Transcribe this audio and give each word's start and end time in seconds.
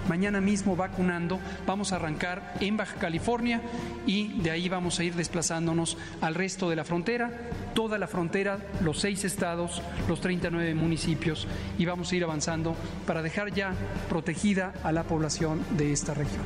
Mañana 0.07 0.41
mismo 0.41 0.75
vacunando, 0.75 1.39
vamos 1.65 1.91
a 1.91 1.95
arrancar 1.95 2.55
en 2.59 2.77
Baja 2.77 2.95
California 2.95 3.61
y 4.05 4.39
de 4.41 4.51
ahí 4.51 4.69
vamos 4.69 4.99
a 4.99 5.03
ir 5.03 5.15
desplazándonos 5.15 5.97
al 6.21 6.35
resto 6.35 6.69
de 6.69 6.75
la 6.75 6.83
frontera, 6.83 7.31
toda 7.73 7.97
la 7.97 8.07
frontera, 8.07 8.59
los 8.81 8.99
seis 8.99 9.23
estados, 9.23 9.81
los 10.07 10.21
39 10.21 10.73
municipios 10.75 11.47
y 11.77 11.85
vamos 11.85 12.11
a 12.11 12.15
ir 12.15 12.23
avanzando 12.23 12.75
para 13.05 13.21
dejar 13.21 13.53
ya 13.53 13.73
protegida 14.09 14.73
a 14.83 14.91
la 14.91 15.03
población 15.03 15.63
de 15.77 15.91
esta 15.91 16.13
región. 16.13 16.43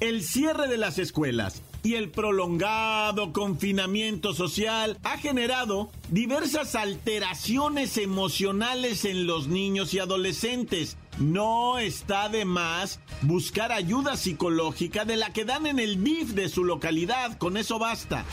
El 0.00 0.22
cierre 0.22 0.68
de 0.68 0.76
las 0.76 0.98
escuelas 0.98 1.62
y 1.86 1.94
el 1.94 2.10
prolongado 2.10 3.32
confinamiento 3.32 4.34
social 4.34 4.98
ha 5.04 5.18
generado 5.18 5.88
diversas 6.08 6.74
alteraciones 6.74 7.96
emocionales 7.96 9.04
en 9.04 9.28
los 9.28 9.46
niños 9.46 9.94
y 9.94 10.00
adolescentes. 10.00 10.96
No 11.20 11.78
está 11.78 12.28
de 12.28 12.44
más 12.44 12.98
buscar 13.22 13.70
ayuda 13.70 14.16
psicológica 14.16 15.04
de 15.04 15.16
la 15.16 15.32
que 15.32 15.44
dan 15.44 15.68
en 15.68 15.78
el 15.78 16.02
DIF 16.02 16.30
de 16.30 16.48
su 16.48 16.64
localidad, 16.64 17.38
con 17.38 17.56
eso 17.56 17.78
basta. 17.78 18.24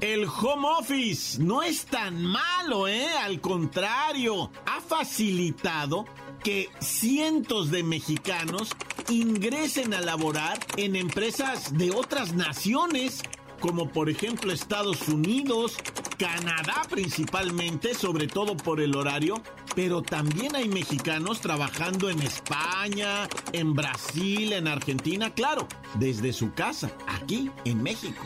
El 0.00 0.24
home 0.24 0.68
office 0.78 1.38
no 1.38 1.62
es 1.62 1.84
tan 1.84 2.24
malo, 2.24 2.88
¿eh? 2.88 3.08
Al 3.20 3.42
contrario, 3.42 4.50
ha 4.64 4.80
facilitado 4.80 6.06
que 6.42 6.68
cientos 6.80 7.70
de 7.70 7.82
mexicanos 7.82 8.70
ingresen 9.08 9.94
a 9.94 10.00
laborar 10.00 10.58
en 10.76 10.96
empresas 10.96 11.76
de 11.76 11.90
otras 11.90 12.34
naciones, 12.34 13.22
como 13.60 13.88
por 13.90 14.08
ejemplo 14.08 14.52
Estados 14.52 15.08
Unidos, 15.08 15.76
Canadá 16.18 16.82
principalmente, 16.90 17.94
sobre 17.94 18.26
todo 18.26 18.56
por 18.56 18.80
el 18.80 18.96
horario, 18.96 19.42
pero 19.74 20.02
también 20.02 20.56
hay 20.56 20.68
mexicanos 20.68 21.40
trabajando 21.40 22.10
en 22.10 22.20
España, 22.22 23.28
en 23.52 23.74
Brasil, 23.74 24.52
en 24.52 24.68
Argentina, 24.68 25.30
claro, 25.30 25.68
desde 25.94 26.32
su 26.32 26.52
casa, 26.52 26.90
aquí 27.06 27.50
en 27.64 27.82
México. 27.82 28.22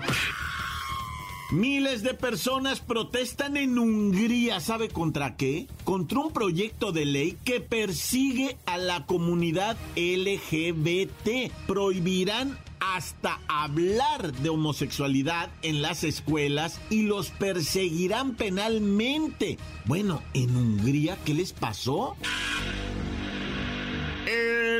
Miles 1.52 2.02
de 2.02 2.14
personas 2.14 2.80
protestan 2.80 3.58
en 3.58 3.78
Hungría, 3.78 4.58
¿sabe 4.58 4.88
contra 4.88 5.36
qué? 5.36 5.66
Contra 5.84 6.20
un 6.20 6.32
proyecto 6.32 6.92
de 6.92 7.04
ley 7.04 7.36
que 7.44 7.60
persigue 7.60 8.56
a 8.64 8.78
la 8.78 9.04
comunidad 9.04 9.76
LGBT. 9.94 11.52
Prohibirán 11.66 12.58
hasta 12.80 13.38
hablar 13.48 14.32
de 14.32 14.48
homosexualidad 14.48 15.50
en 15.60 15.82
las 15.82 16.04
escuelas 16.04 16.80
y 16.88 17.02
los 17.02 17.28
perseguirán 17.28 18.34
penalmente. 18.34 19.58
Bueno, 19.84 20.22
en 20.32 20.56
Hungría, 20.56 21.18
¿qué 21.22 21.34
les 21.34 21.52
pasó? 21.52 22.16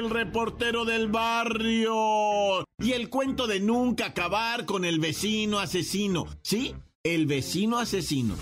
El 0.03 0.11
reportero 0.11 0.85
del 0.85 1.07
barrio. 1.07 2.65
Y 2.81 2.91
el 2.91 3.09
cuento 3.09 3.47
de 3.47 3.61
nunca 3.61 4.07
acabar 4.07 4.67
con 4.67 4.85
el 4.85 4.99
vecino 4.99 5.61
asesino. 5.61 6.27
¿Sí? 6.43 6.75
El 7.05 7.27
vecino 7.27 7.79
asesino. 7.79 8.35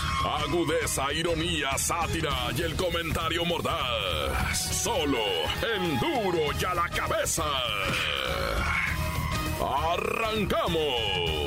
Agudeza, 0.23 1.11
ironía, 1.13 1.77
sátira 1.77 2.49
y 2.55 2.61
el 2.61 2.75
comentario 2.75 3.43
mordaz. 3.43 4.83
Solo 4.83 5.17
en 5.75 5.99
duro 5.99 6.39
y 6.59 6.65
a 6.65 6.73
la 6.75 6.87
cabeza. 6.89 7.43
¡Arrancamos! 9.59 11.41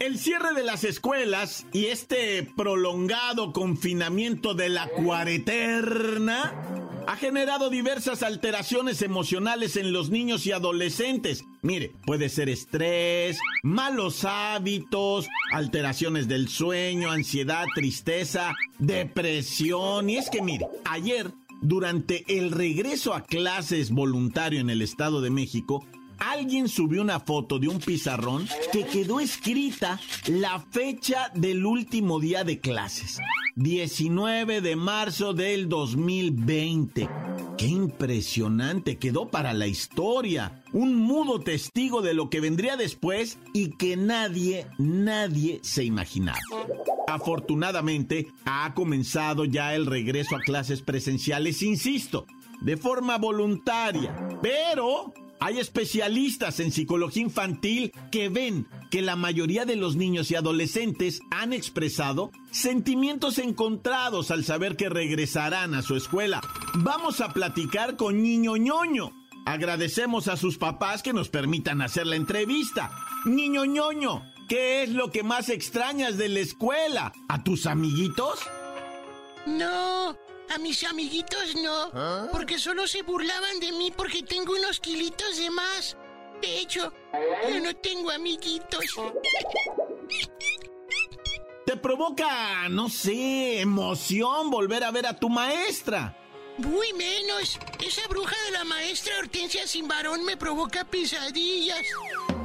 El 0.00 0.18
cierre 0.18 0.52
de 0.54 0.62
las 0.62 0.84
escuelas 0.84 1.66
y 1.72 1.86
este 1.86 2.42
prolongado 2.56 3.52
confinamiento 3.52 4.54
de 4.54 4.68
la 4.68 4.86
cuareterna 4.88 6.63
ha 7.06 7.16
generado 7.16 7.70
diversas 7.70 8.22
alteraciones 8.22 9.02
emocionales 9.02 9.76
en 9.76 9.92
los 9.92 10.10
niños 10.10 10.46
y 10.46 10.52
adolescentes. 10.52 11.44
Mire, 11.62 11.92
puede 12.06 12.28
ser 12.28 12.48
estrés, 12.48 13.38
malos 13.62 14.24
hábitos, 14.24 15.28
alteraciones 15.52 16.28
del 16.28 16.48
sueño, 16.48 17.10
ansiedad, 17.10 17.66
tristeza, 17.74 18.54
depresión. 18.78 20.10
Y 20.10 20.16
es 20.16 20.30
que 20.30 20.42
mire, 20.42 20.66
ayer, 20.84 21.30
durante 21.62 22.24
el 22.28 22.50
regreso 22.50 23.14
a 23.14 23.22
clases 23.22 23.90
voluntario 23.90 24.60
en 24.60 24.70
el 24.70 24.82
Estado 24.82 25.20
de 25.20 25.30
México, 25.30 25.84
alguien 26.30 26.68
subió 26.68 27.02
una 27.02 27.20
foto 27.20 27.58
de 27.58 27.68
un 27.68 27.78
pizarrón 27.78 28.48
que 28.72 28.84
quedó 28.84 29.20
escrita 29.20 30.00
la 30.26 30.60
fecha 30.70 31.30
del 31.34 31.64
último 31.66 32.20
día 32.20 32.44
de 32.44 32.60
clases. 32.60 33.20
19 33.56 34.60
de 34.60 34.76
marzo 34.76 35.32
del 35.32 35.68
2020. 35.68 37.08
¡Qué 37.56 37.66
impresionante! 37.66 38.98
Quedó 38.98 39.28
para 39.28 39.52
la 39.52 39.66
historia. 39.66 40.62
Un 40.72 40.96
mudo 40.96 41.40
testigo 41.40 42.02
de 42.02 42.14
lo 42.14 42.30
que 42.30 42.40
vendría 42.40 42.76
después 42.76 43.38
y 43.52 43.70
que 43.76 43.96
nadie, 43.96 44.66
nadie 44.78 45.60
se 45.62 45.84
imaginaba. 45.84 46.40
Afortunadamente, 47.06 48.26
ha 48.44 48.74
comenzado 48.74 49.44
ya 49.44 49.74
el 49.74 49.86
regreso 49.86 50.34
a 50.34 50.40
clases 50.40 50.82
presenciales, 50.82 51.62
insisto, 51.62 52.26
de 52.60 52.76
forma 52.76 53.18
voluntaria. 53.18 54.16
Pero 54.42 55.12
hay 55.44 55.58
especialistas 55.58 56.58
en 56.58 56.72
psicología 56.72 57.22
infantil 57.22 57.92
que 58.10 58.30
ven 58.30 58.66
que 58.90 59.02
la 59.02 59.14
mayoría 59.14 59.66
de 59.66 59.76
los 59.76 59.94
niños 59.94 60.30
y 60.30 60.36
adolescentes 60.36 61.20
han 61.30 61.52
expresado 61.52 62.32
sentimientos 62.50 63.36
encontrados 63.36 64.30
al 64.30 64.46
saber 64.46 64.74
que 64.74 64.88
regresarán 64.88 65.74
a 65.74 65.82
su 65.82 65.96
escuela. 65.96 66.40
Vamos 66.76 67.20
a 67.20 67.34
platicar 67.34 67.96
con 67.96 68.22
Niño 68.22 68.56
ñoño. 68.56 69.12
Agradecemos 69.44 70.28
a 70.28 70.38
sus 70.38 70.56
papás 70.56 71.02
que 71.02 71.12
nos 71.12 71.28
permitan 71.28 71.82
hacer 71.82 72.06
la 72.06 72.16
entrevista. 72.16 72.90
Niño 73.26 73.66
ñoño, 73.66 74.22
¿qué 74.48 74.82
es 74.82 74.94
lo 74.94 75.10
que 75.10 75.22
más 75.22 75.50
extrañas 75.50 76.16
de 76.16 76.30
la 76.30 76.40
escuela? 76.40 77.12
¿A 77.28 77.44
tus 77.44 77.66
amiguitos? 77.66 78.38
No, 79.44 80.16
a 80.54 80.58
mis 80.58 80.84
amiguitos 80.84 81.56
no, 81.56 81.90
¿Ah? 81.94 82.28
porque 82.30 82.58
solo 82.58 82.86
se 82.86 83.02
burlaban 83.02 83.58
de 83.60 83.72
mí 83.72 83.90
porque 83.90 84.22
tengo 84.22 84.52
unos 84.52 84.78
kilitos 84.78 85.36
de 85.36 85.50
más. 85.50 85.96
De 86.40 86.58
hecho, 86.58 86.92
yo 87.48 87.60
no 87.60 87.74
tengo 87.76 88.10
amiguitos. 88.10 88.84
¿Te 91.66 91.76
provoca, 91.76 92.68
no 92.68 92.88
sé, 92.88 93.60
emoción 93.60 94.50
volver 94.50 94.84
a 94.84 94.90
ver 94.90 95.06
a 95.06 95.18
tu 95.18 95.28
maestra? 95.28 96.16
Muy 96.58 96.92
menos. 96.92 97.58
Esa 97.84 98.06
bruja 98.08 98.36
de 98.44 98.52
la 98.52 98.64
maestra 98.64 99.18
Hortensia 99.18 99.66
sin 99.66 99.88
varón 99.88 100.24
me 100.24 100.36
provoca 100.36 100.84
pesadillas. 100.84 101.84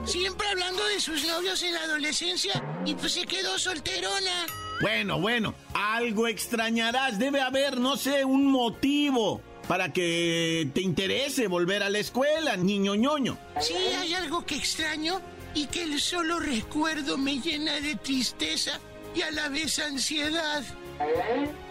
Siempre 0.06 0.48
hablando 0.48 0.84
de 0.88 1.00
sus 1.00 1.26
novios 1.26 1.62
en 1.62 1.74
la 1.74 1.82
adolescencia 1.82 2.82
y 2.86 2.96
pues 2.96 3.14
se 3.14 3.26
quedó 3.26 3.60
solterona. 3.60 4.48
Bueno, 4.82 5.20
bueno, 5.20 5.56
algo 5.74 6.28
extrañarás. 6.28 7.20
Debe 7.20 7.42
haber, 7.42 7.80
no 7.80 7.98
sé, 7.98 8.24
un 8.24 8.46
motivo 8.46 9.42
para 9.68 9.92
que 9.92 10.70
te 10.74 10.82
interese 10.82 11.48
volver 11.48 11.84
a 11.84 11.90
la 11.90 12.00
escuela, 12.00 12.56
niño 12.56 12.96
ñoño. 12.96 13.38
Sí, 13.60 13.74
hay 13.74 14.14
algo 14.14 14.46
que 14.46 14.56
extraño 14.56 15.22
y 15.54 15.68
que 15.68 15.84
el 15.84 16.00
solo 16.00 16.40
recuerdo 16.40 17.18
me 17.18 17.40
llena 17.40 17.80
de 17.82 17.96
tristeza 17.96 18.80
y 19.14 19.22
a 19.22 19.32
la 19.32 19.50
vez 19.50 19.80
ansiedad. 19.80 20.64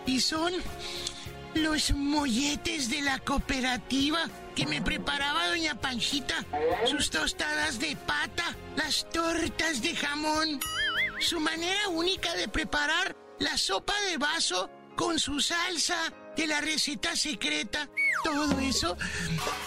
Y 0.06 0.20
son 0.20 0.52
los 1.54 1.92
molletes 1.92 2.90
de 2.90 3.02
la 3.02 3.18
cooperativa 3.20 4.20
que 4.54 4.66
me 4.66 4.82
preparaba 4.82 5.48
doña 5.48 5.74
Panchita, 5.74 6.44
sus 6.84 7.10
tostadas 7.10 7.78
de 7.78 7.96
pata, 7.96 8.56
las 8.76 9.08
tortas 9.10 9.80
de 9.82 9.96
jamón 9.96 10.60
su 11.20 11.40
manera 11.40 11.88
única 11.88 12.34
de 12.34 12.48
preparar 12.48 13.16
la 13.40 13.56
sopa 13.56 13.94
de 14.10 14.18
vaso 14.18 14.70
con 14.96 15.18
su 15.18 15.40
salsa 15.40 16.12
de 16.36 16.46
la 16.46 16.60
receta 16.60 17.16
secreta. 17.16 17.88
Todo 18.24 18.58
eso 18.60 18.96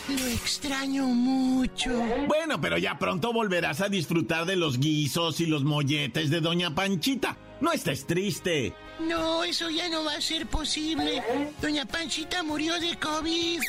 lo 0.09 0.27
extraño 0.27 1.05
mucho. 1.05 1.89
Bueno, 2.27 2.59
pero 2.59 2.77
ya 2.77 2.97
pronto 2.97 3.33
volverás 3.33 3.81
a 3.81 3.89
disfrutar 3.89 4.45
de 4.45 4.55
los 4.55 4.79
guisos 4.79 5.39
y 5.39 5.45
los 5.45 5.63
molletes 5.63 6.29
de 6.29 6.41
Doña 6.41 6.73
Panchita. 6.73 7.37
No 7.59 7.71
estés 7.71 8.07
triste. 8.07 8.73
No, 8.99 9.43
eso 9.43 9.69
ya 9.69 9.87
no 9.89 10.03
va 10.03 10.13
a 10.15 10.21
ser 10.21 10.47
posible. 10.47 11.23
Doña 11.61 11.85
Panchita 11.85 12.41
murió 12.43 12.79
de 12.79 12.97
COVID. 12.97 13.61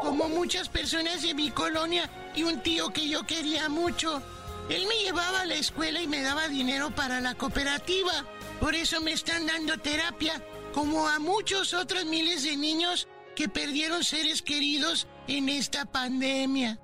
Como 0.00 0.28
muchas 0.28 0.68
personas 0.68 1.22
de 1.22 1.34
mi 1.34 1.50
colonia 1.50 2.10
y 2.34 2.42
un 2.42 2.60
tío 2.62 2.90
que 2.90 3.08
yo 3.08 3.24
quería 3.24 3.68
mucho. 3.68 4.22
Él 4.68 4.86
me 4.86 5.04
llevaba 5.04 5.42
a 5.42 5.46
la 5.46 5.54
escuela 5.54 6.00
y 6.00 6.06
me 6.06 6.22
daba 6.22 6.48
dinero 6.48 6.90
para 6.94 7.20
la 7.20 7.34
cooperativa. 7.34 8.24
Por 8.60 8.74
eso 8.74 9.00
me 9.00 9.12
están 9.12 9.46
dando 9.46 9.78
terapia, 9.78 10.42
como 10.72 11.08
a 11.08 11.18
muchos 11.18 11.74
otros 11.74 12.04
miles 12.06 12.44
de 12.44 12.56
niños 12.56 13.08
que 13.34 13.48
perdieron 13.48 14.04
seres 14.04 14.42
queridos 14.42 15.06
en 15.26 15.48
esta 15.48 15.84
pandemia. 15.84 16.78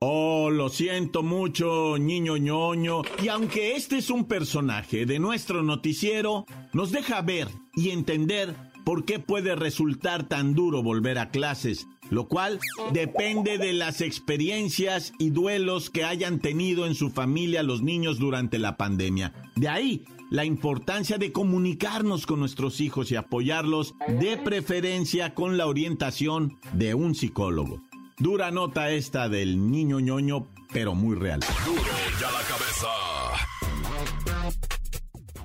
Oh, 0.00 0.50
lo 0.50 0.68
siento 0.68 1.22
mucho, 1.22 1.96
niño 1.98 2.36
ñoño. 2.36 3.02
Y 3.22 3.28
aunque 3.28 3.76
este 3.76 3.98
es 3.98 4.10
un 4.10 4.26
personaje 4.26 5.06
de 5.06 5.18
nuestro 5.18 5.62
noticiero, 5.62 6.46
nos 6.72 6.90
deja 6.90 7.22
ver 7.22 7.48
y 7.74 7.90
entender 7.90 8.54
por 8.90 9.04
qué 9.04 9.20
puede 9.20 9.54
resultar 9.54 10.26
tan 10.26 10.52
duro 10.52 10.82
volver 10.82 11.20
a 11.20 11.30
clases 11.30 11.86
lo 12.10 12.26
cual 12.26 12.58
depende 12.92 13.56
de 13.56 13.72
las 13.72 14.00
experiencias 14.00 15.12
y 15.16 15.30
duelos 15.30 15.90
que 15.90 16.02
hayan 16.02 16.40
tenido 16.40 16.86
en 16.86 16.96
su 16.96 17.10
familia 17.10 17.62
los 17.62 17.82
niños 17.82 18.18
durante 18.18 18.58
la 18.58 18.76
pandemia. 18.76 19.32
De 19.54 19.68
ahí 19.68 20.04
la 20.28 20.44
importancia 20.44 21.18
de 21.18 21.30
comunicarnos 21.30 22.26
con 22.26 22.40
nuestros 22.40 22.80
hijos 22.80 23.12
y 23.12 23.14
apoyarlos 23.14 23.94
de 24.08 24.36
preferencia 24.38 25.34
con 25.34 25.56
la 25.56 25.68
orientación 25.68 26.58
de 26.72 26.94
un 26.94 27.14
psicólogo. 27.14 27.80
Dura 28.18 28.50
nota 28.50 28.90
esta 28.90 29.28
del 29.28 29.70
niño 29.70 30.00
ñoño, 30.00 30.48
pero 30.72 30.96
muy 30.96 31.14
real. 31.14 31.38
Duro 31.64 31.80
ya 32.20 32.32
la 32.32 32.40
cabeza. 32.40 33.09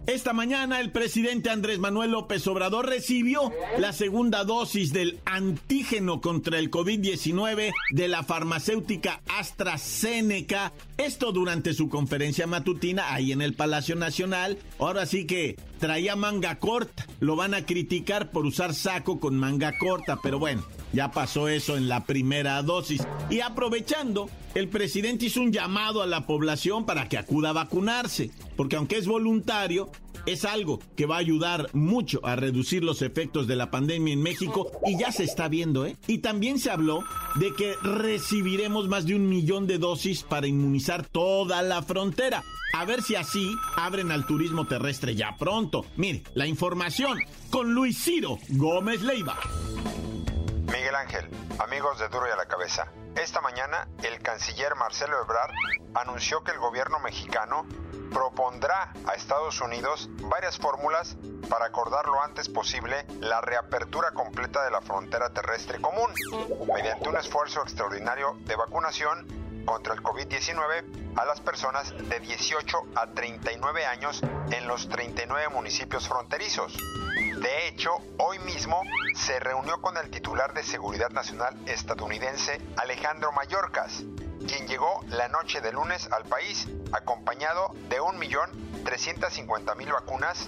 Esta 0.08 0.34
mañana 0.34 0.80
el 0.80 0.92
presidente 0.92 1.50
Andrés 1.50 1.80
Manuel 1.80 2.12
López 2.12 2.46
Obrador 2.46 2.88
recibió 2.88 3.52
la 3.80 3.92
segunda 3.92 4.44
dosis 4.44 4.94
del 4.94 5.20
antígeno 5.26 6.22
contra 6.22 6.60
el 6.60 6.70
COVID-19 6.70 7.74
de 7.90 8.08
la 8.08 8.24
farmacéutica 8.24 9.22
AstraZeneca. 9.28 10.74
Esto 10.98 11.32
durante 11.32 11.74
su 11.74 11.90
conferencia 11.90 12.46
matutina 12.46 13.16
ahí 13.16 13.32
en 13.32 13.42
el 13.42 13.56
Palacio 13.56 13.96
Nacional. 13.96 14.60
Ahora 14.78 15.08
sí 15.08 15.26
que 15.26 15.56
traía 15.80 16.16
manga 16.16 16.60
corta. 16.60 17.08
Lo 17.20 17.36
van 17.36 17.56
a 17.56 17.66
criticar 17.66 18.30
por 18.30 18.46
usar 18.46 18.76
saco 18.76 19.20
con 19.20 19.36
manga 19.36 19.76
corta, 19.80 20.20
pero 20.22 20.38
bueno. 20.38 20.64
Ya 20.94 21.12
pasó 21.12 21.50
eso 21.50 21.76
en 21.76 21.90
la 21.90 22.06
primera 22.06 22.62
dosis. 22.62 23.06
Y 23.30 23.42
aprovechando, 23.42 24.30
el 24.54 24.70
presidente 24.70 25.26
hizo 25.26 25.42
un 25.42 25.52
llamado 25.52 26.02
a 26.02 26.08
la 26.08 26.26
población 26.26 26.86
para 26.86 27.10
que 27.10 27.18
acuda 27.18 27.50
a 27.50 27.54
vacunarse, 27.54 28.32
porque 28.56 28.78
aunque 28.78 28.98
es 28.98 29.06
voluntario, 29.06 29.90
es 30.26 30.46
algo 30.46 30.80
que 30.96 31.06
va 31.06 31.16
a 31.16 31.20
ayudar 31.20 31.70
mucho 31.74 32.20
a 32.26 32.36
reducir 32.36 32.84
los 32.84 33.02
efectos 33.02 33.48
de 33.48 33.56
la 33.56 33.72
pandemia 33.72 34.14
en 34.14 34.22
México 34.22 34.72
y 34.86 34.98
ya 34.98 35.12
se 35.12 35.24
está 35.24 35.48
viendo, 35.48 35.86
¿eh? 35.86 35.98
Y 36.08 36.20
también 36.20 36.60
se 36.60 36.72
habló 36.72 37.04
de 37.36 37.54
que 37.54 37.76
recibiremos 37.84 38.88
más 38.88 39.06
de 39.06 39.16
un 39.16 39.30
millón 39.30 39.68
de 39.68 39.78
dosis 39.78 40.24
para 40.24 40.48
inmunizar 40.48 41.06
toda 41.06 41.62
la 41.62 41.82
frontera. 41.82 42.44
A 42.74 42.86
ver 42.86 43.02
si 43.02 43.16
así 43.16 43.56
abren 43.78 44.12
al 44.12 44.26
turismo 44.26 44.66
terrestre 44.68 45.16
ya 45.16 45.36
pronto. 45.38 45.86
Mire, 45.96 46.24
la 46.34 46.48
información 46.48 47.18
con 47.50 47.74
Luis 47.74 48.04
Ciro 48.04 48.38
Gómez 48.50 49.02
Leiva. 49.02 49.38
Miguel 50.72 50.96
Ángel, 50.96 51.30
amigos 51.60 52.00
de 52.00 52.08
Duro 52.10 52.28
y 52.28 52.32
a 52.32 52.36
la 52.36 52.46
Cabeza. 52.46 52.92
Esta 53.16 53.40
mañana, 53.42 53.88
el 54.04 54.20
canciller 54.20 54.76
Marcelo 54.76 55.22
Ebrard 55.22 55.52
anunció 55.94 56.44
que 56.44 56.52
el 56.52 56.60
gobierno 56.60 57.00
mexicano 57.00 57.66
propondrá 58.12 58.94
a 59.08 59.14
Estados 59.14 59.62
Unidos 59.62 60.10
varias 60.22 60.58
fórmulas 60.58 61.18
para 61.50 61.66
acordar 61.66 62.08
lo 62.08 62.22
antes 62.22 62.50
posible 62.50 63.06
la 63.20 63.42
reapertura 63.42 64.12
completa 64.12 64.64
de 64.64 64.72
la 64.72 64.82
frontera 64.82 65.30
terrestre 65.30 65.80
común, 65.80 66.12
mediante 66.74 67.10
un 67.10 67.18
esfuerzo 67.18 67.62
extraordinario 67.62 68.36
de 68.42 68.56
vacunación 68.56 69.45
contra 69.66 69.94
el 69.94 70.02
COVID-19 70.02 71.16
a 71.16 71.26
las 71.26 71.42
personas 71.42 71.94
de 71.98 72.20
18 72.20 72.88
a 72.96 73.08
39 73.08 73.86
años 73.86 74.22
en 74.52 74.68
los 74.68 74.88
39 74.90 75.50
municipios 75.50 76.08
fronterizos. 76.08 76.78
De 77.42 77.68
hecho, 77.68 77.92
hoy 78.18 78.40
mismo 78.40 78.82
se 79.16 79.40
reunió 79.40 79.82
con 79.82 79.98
el 79.98 80.10
titular 80.10 80.54
de 80.54 80.64
Seguridad 80.64 81.10
Nacional 81.12 81.58
estadounidense 81.66 82.62
Alejandro 82.78 83.32
Mayorkas, 83.32 84.04
quien 84.48 84.68
llegó 84.68 85.02
la 85.10 85.28
noche 85.28 85.62
de 85.62 85.72
lunes 85.72 86.10
al 86.12 86.26
país 86.26 86.68
acompañado 86.92 87.72
de 87.90 88.00
1.350.000 88.00 89.92
vacunas 89.92 90.48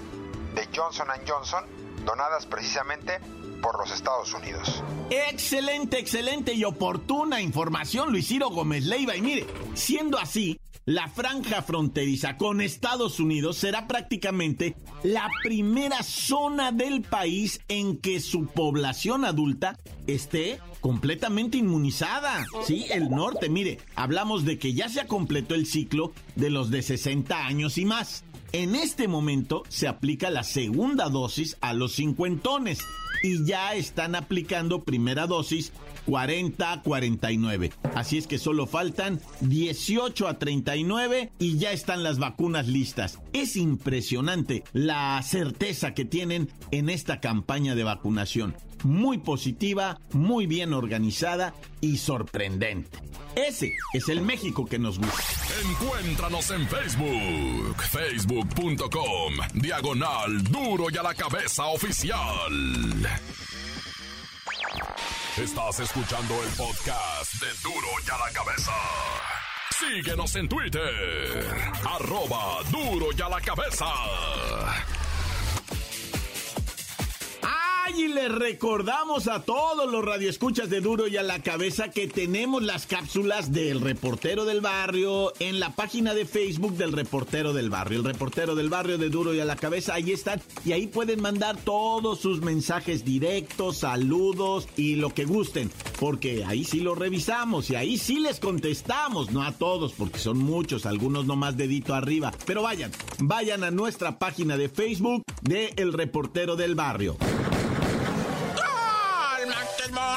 de 0.53 0.67
Johnson 0.75 1.07
Johnson, 1.27 1.65
donadas 2.05 2.45
precisamente 2.45 3.19
por 3.61 3.79
los 3.79 3.91
Estados 3.91 4.33
Unidos. 4.33 4.83
Excelente, 5.09 5.99
excelente 5.99 6.53
y 6.53 6.63
oportuna 6.63 7.41
información, 7.41 8.11
Luis 8.11 8.27
Ciro 8.27 8.49
Gómez 8.49 8.85
Leiva. 8.85 9.15
Y 9.15 9.21
mire, 9.21 9.45
siendo 9.73 10.17
así, 10.17 10.59
la 10.87 11.09
franja 11.09 11.61
fronteriza 11.61 12.37
con 12.37 12.61
Estados 12.61 13.19
Unidos 13.19 13.57
será 13.57 13.87
prácticamente 13.87 14.77
la 15.03 15.29
primera 15.43 16.01
zona 16.01 16.71
del 16.71 17.01
país 17.01 17.59
en 17.67 17.97
que 17.97 18.21
su 18.21 18.47
población 18.47 19.25
adulta 19.25 19.77
esté 20.07 20.61
completamente 20.79 21.57
inmunizada. 21.57 22.45
Sí, 22.63 22.85
el 22.89 23.09
norte, 23.09 23.49
mire, 23.49 23.79
hablamos 23.95 24.45
de 24.45 24.57
que 24.57 24.73
ya 24.73 24.87
se 24.87 25.01
ha 25.01 25.07
completado 25.07 25.55
el 25.55 25.65
ciclo 25.65 26.13
de 26.35 26.49
los 26.49 26.71
de 26.71 26.81
60 26.81 27.45
años 27.45 27.77
y 27.77 27.83
más. 27.83 28.23
En 28.53 28.73
este 28.73 29.09
momento 29.09 29.63
se 29.67 29.89
aplica 29.89 30.29
la 30.29 30.43
segunda 30.43 31.09
dosis 31.09 31.57
a 31.59 31.73
los 31.73 31.95
cincuentones 31.95 32.79
y 33.24 33.45
ya 33.45 33.74
están 33.75 34.15
aplicando 34.15 34.83
primera 34.83 35.27
dosis 35.27 35.71
40 36.05 36.71
a 36.71 36.81
49. 36.81 37.71
Así 37.95 38.17
es 38.17 38.27
que 38.27 38.38
solo 38.38 38.65
faltan 38.65 39.19
18 39.41 40.27
a 40.27 40.39
39 40.39 41.31
y 41.39 41.57
ya 41.57 41.71
están 41.71 42.03
las 42.03 42.19
vacunas 42.19 42.67
listas. 42.67 43.19
Es 43.33 43.55
impresionante 43.55 44.63
la 44.74 45.21
certeza 45.24 45.93
que 45.93 46.05
tienen 46.05 46.50
en 46.71 46.89
esta 46.89 47.19
campaña 47.19 47.75
de 47.75 47.83
vacunación. 47.83 48.55
Muy 48.84 49.17
positiva, 49.17 50.00
muy 50.13 50.46
bien 50.48 50.74
organizada 50.74 51.53
y 51.81 51.98
sorprendente. 51.98 53.00
Ese 53.36 53.75
es 53.93 54.10
el 54.10 54.22
México 54.22 54.65
que 54.65 54.79
nos 54.79 54.98
gusta. 54.98 55.24
Encuéntranos 55.69 56.50
en 56.51 56.67
Facebook, 56.67 57.75
facebook.com, 57.84 59.34
diagonal 59.53 60.43
duro 60.43 60.88
y 60.91 60.98
a 60.98 61.03
la 61.03 61.13
cabeza 61.13 61.65
oficial. 61.67 63.07
Estás 65.38 65.79
escuchando 65.81 66.34
el 66.43 66.50
podcast 66.50 67.34
de 67.36 67.48
duro 67.62 67.88
y 68.05 68.10
a 68.10 68.17
la 68.17 68.34
cabeza. 68.34 68.72
Síguenos 69.69 70.36
en 70.36 70.50
Twitter, 70.50 71.46
arroba 71.86 72.63
duro 72.72 73.10
y 73.15 73.22
a 73.22 73.29
la 73.29 73.39
cabeza. 73.39 73.86
Y 77.96 78.08
les 78.08 78.29
recordamos 78.32 79.27
a 79.27 79.44
todos 79.44 79.89
los 79.89 80.03
radioescuchas 80.03 80.70
de 80.70 80.82
Duro 80.82 81.08
y 81.08 81.15
a 81.15 81.24
la 81.24 81.41
cabeza 81.41 81.89
que 81.89 82.08
tenemos 82.08 82.62
las 82.62 82.86
cápsulas 82.86 83.53
del 83.53 83.79
reportero 83.79 84.46
del 84.46 84.62
barrio 84.62 85.32
en 85.39 85.60
la 85.60 85.75
página 85.75 86.13
de 86.13 86.25
Facebook 86.25 86.75
del 86.75 86.91
reportero 86.91 87.53
del 87.53 87.70
barrio. 87.70 88.00
El 88.00 88.06
reportero 88.06 88.56
del 88.56 88.70
barrio 88.70 88.98
de 88.98 89.10
Duro 89.10 89.34
y 89.34 89.39
a 89.39 89.46
la 89.46 89.56
cabeza, 89.56 89.94
ahí 89.94 90.12
están. 90.12 90.41
Y 90.65 90.74
ahí 90.74 90.88
pueden 90.88 91.22
mandar 91.22 91.56
todos 91.58 92.20
sus 92.20 92.41
mensajes 92.41 93.06
directos, 93.06 93.77
saludos 93.77 94.67
y 94.75 94.96
lo 94.96 95.13
que 95.13 95.25
gusten. 95.25 95.72
Porque 96.00 96.44
ahí 96.46 96.65
sí 96.65 96.82
lo 96.82 96.94
revisamos 96.94 97.70
y 97.70 97.75
ahí 97.75 97.98
sí 97.98 98.20
les 98.20 98.39
contestamos. 98.39 99.32
No 99.32 99.44
a 99.44 99.53
todos, 99.53 99.94
porque 99.94 100.20
son 100.20 100.39
muchos, 100.39 100.86
algunos 100.86 101.25
nomás 101.25 101.56
dedito 101.56 101.94
arriba. 101.94 102.34
Pero 102.46 102.63
vayan, 102.63 102.91
vayan 103.20 103.63
a 103.63 103.72
nuestra 103.72 104.20
página 104.20 104.58
de 104.58 104.67
Facebook 104.67 105.24
de 105.41 105.74
El 105.77 105.94
Reportero 105.94 106.56
del 106.56 106.75
Barrio. 106.75 107.17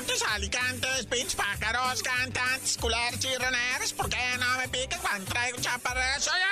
Montes, 0.00 0.24
Alicantes, 0.34 1.04
Pits, 1.10 1.34
Pájaros, 1.34 2.02
Cantantes, 2.02 2.78
Culeros, 2.78 3.20
Chirroneros, 3.20 3.92
¿por 3.92 4.08
qué 4.08 4.16
no 4.38 4.56
me 4.56 4.66
piques 4.68 4.98
cuando 4.98 5.30
traigo 5.30 5.58
chaparreras? 5.60 6.26
Oye, 6.26 6.42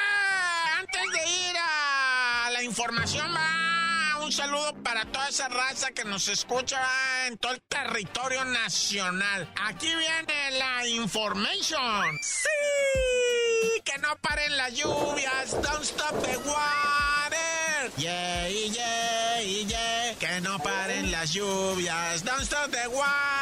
antes 0.79 1.03
de 1.13 1.31
ir 1.31 1.57
a 1.57 2.51
la 2.53 2.63
información, 2.63 3.35
va 3.35 4.19
un 4.23 4.31
saludo 4.31 4.75
para 4.83 5.07
toda 5.07 5.31
esa 5.31 5.49
raza 5.49 5.93
que 5.93 6.05
nos 6.05 6.29
escucha 6.29 6.79
en 7.27 7.39
todo 7.39 7.53
el 7.53 7.63
territorio 7.63 8.45
nacional. 8.45 9.51
Aquí 9.63 9.95
viene 9.95 10.51
la 10.59 10.87
information. 10.87 12.19
Sí, 12.21 13.81
que 13.83 13.97
no 13.97 14.15
paren 14.19 14.59
las 14.59 14.75
lluvias, 14.75 15.53
don't 15.63 15.85
stop 15.85 16.23
the 16.23 16.37
water. 16.37 17.93
Yeah, 17.97 18.49
yeah, 18.49 19.41
yeah, 19.41 20.15
que 20.19 20.41
no 20.43 20.59
paren 20.59 21.11
las 21.11 21.33
lluvias, 21.33 22.23
don't 22.23 22.43
stop 22.43 22.71
the 22.71 22.89
water. 22.89 23.38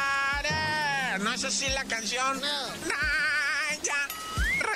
¿No 1.37 1.47
es 1.47 1.53
así 1.53 1.69
la 1.69 1.83
canción? 1.83 2.41
No. 2.41 3.16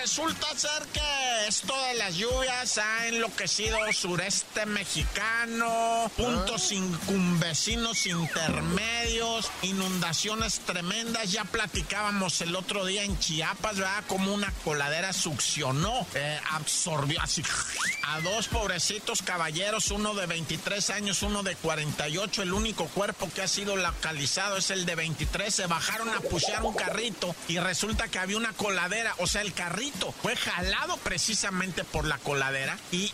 Resulta 0.02 0.48
ser 0.58 0.88
que 0.92 1.48
esto 1.48 1.80
de 1.86 1.94
las 1.94 2.16
lluvias 2.16 2.80
ha 2.80 3.08
enloquecido 3.08 3.78
sureste 3.94 4.66
mexicano, 4.66 6.12
puntos 6.18 6.70
circunvecinos 6.70 8.08
intermedios, 8.08 9.52
inundaciones 9.62 10.62
tremendas. 10.62 11.32
Ya 11.32 11.44
platicábamos 11.44 12.42
el 12.42 12.56
otro 12.56 12.84
día 12.84 13.04
en 13.04 13.20
Chiapas, 13.20 13.78
¿verdad? 13.78 14.04
Como 14.08 14.34
una 14.34 14.52
coladera 14.64 15.14
succionó, 15.14 16.08
eh, 16.16 16.40
absorbió 16.50 17.22
así 17.22 17.44
a 18.04 18.22
dos 18.22 18.48
pobrecitos 18.48 19.22
caballeros, 19.22 19.92
uno 19.92 20.16
de 20.16 20.26
23 20.26 20.90
años, 20.90 21.22
uno 21.22 21.44
de 21.44 21.56
48. 21.56 22.42
El 22.42 22.54
único 22.54 22.86
cuerpo 22.88 23.30
que 23.36 23.44
ha 23.44 23.48
sido 23.48 23.76
localizado 23.76 24.58
es 24.58 24.72
el 24.72 24.88
de 24.88 24.96
23. 24.96 25.54
Se 25.54 25.68
bajaron 25.68 26.10
a 26.10 26.22
pusear 26.22 26.64
un 26.64 26.74
carrito 26.74 27.36
y 27.48 27.60
resulta 27.60 28.08
que 28.08 28.18
había 28.18 28.38
una 28.38 28.54
coladera, 28.54 29.14
o 29.20 29.28
sea, 29.28 29.42
el 29.42 29.54
carrito 29.54 29.91
fue 30.22 30.36
jalado 30.36 30.98
precisamente 30.98 31.84
por 31.84 32.06
la 32.06 32.18
coladera 32.18 32.78
y, 32.92 33.12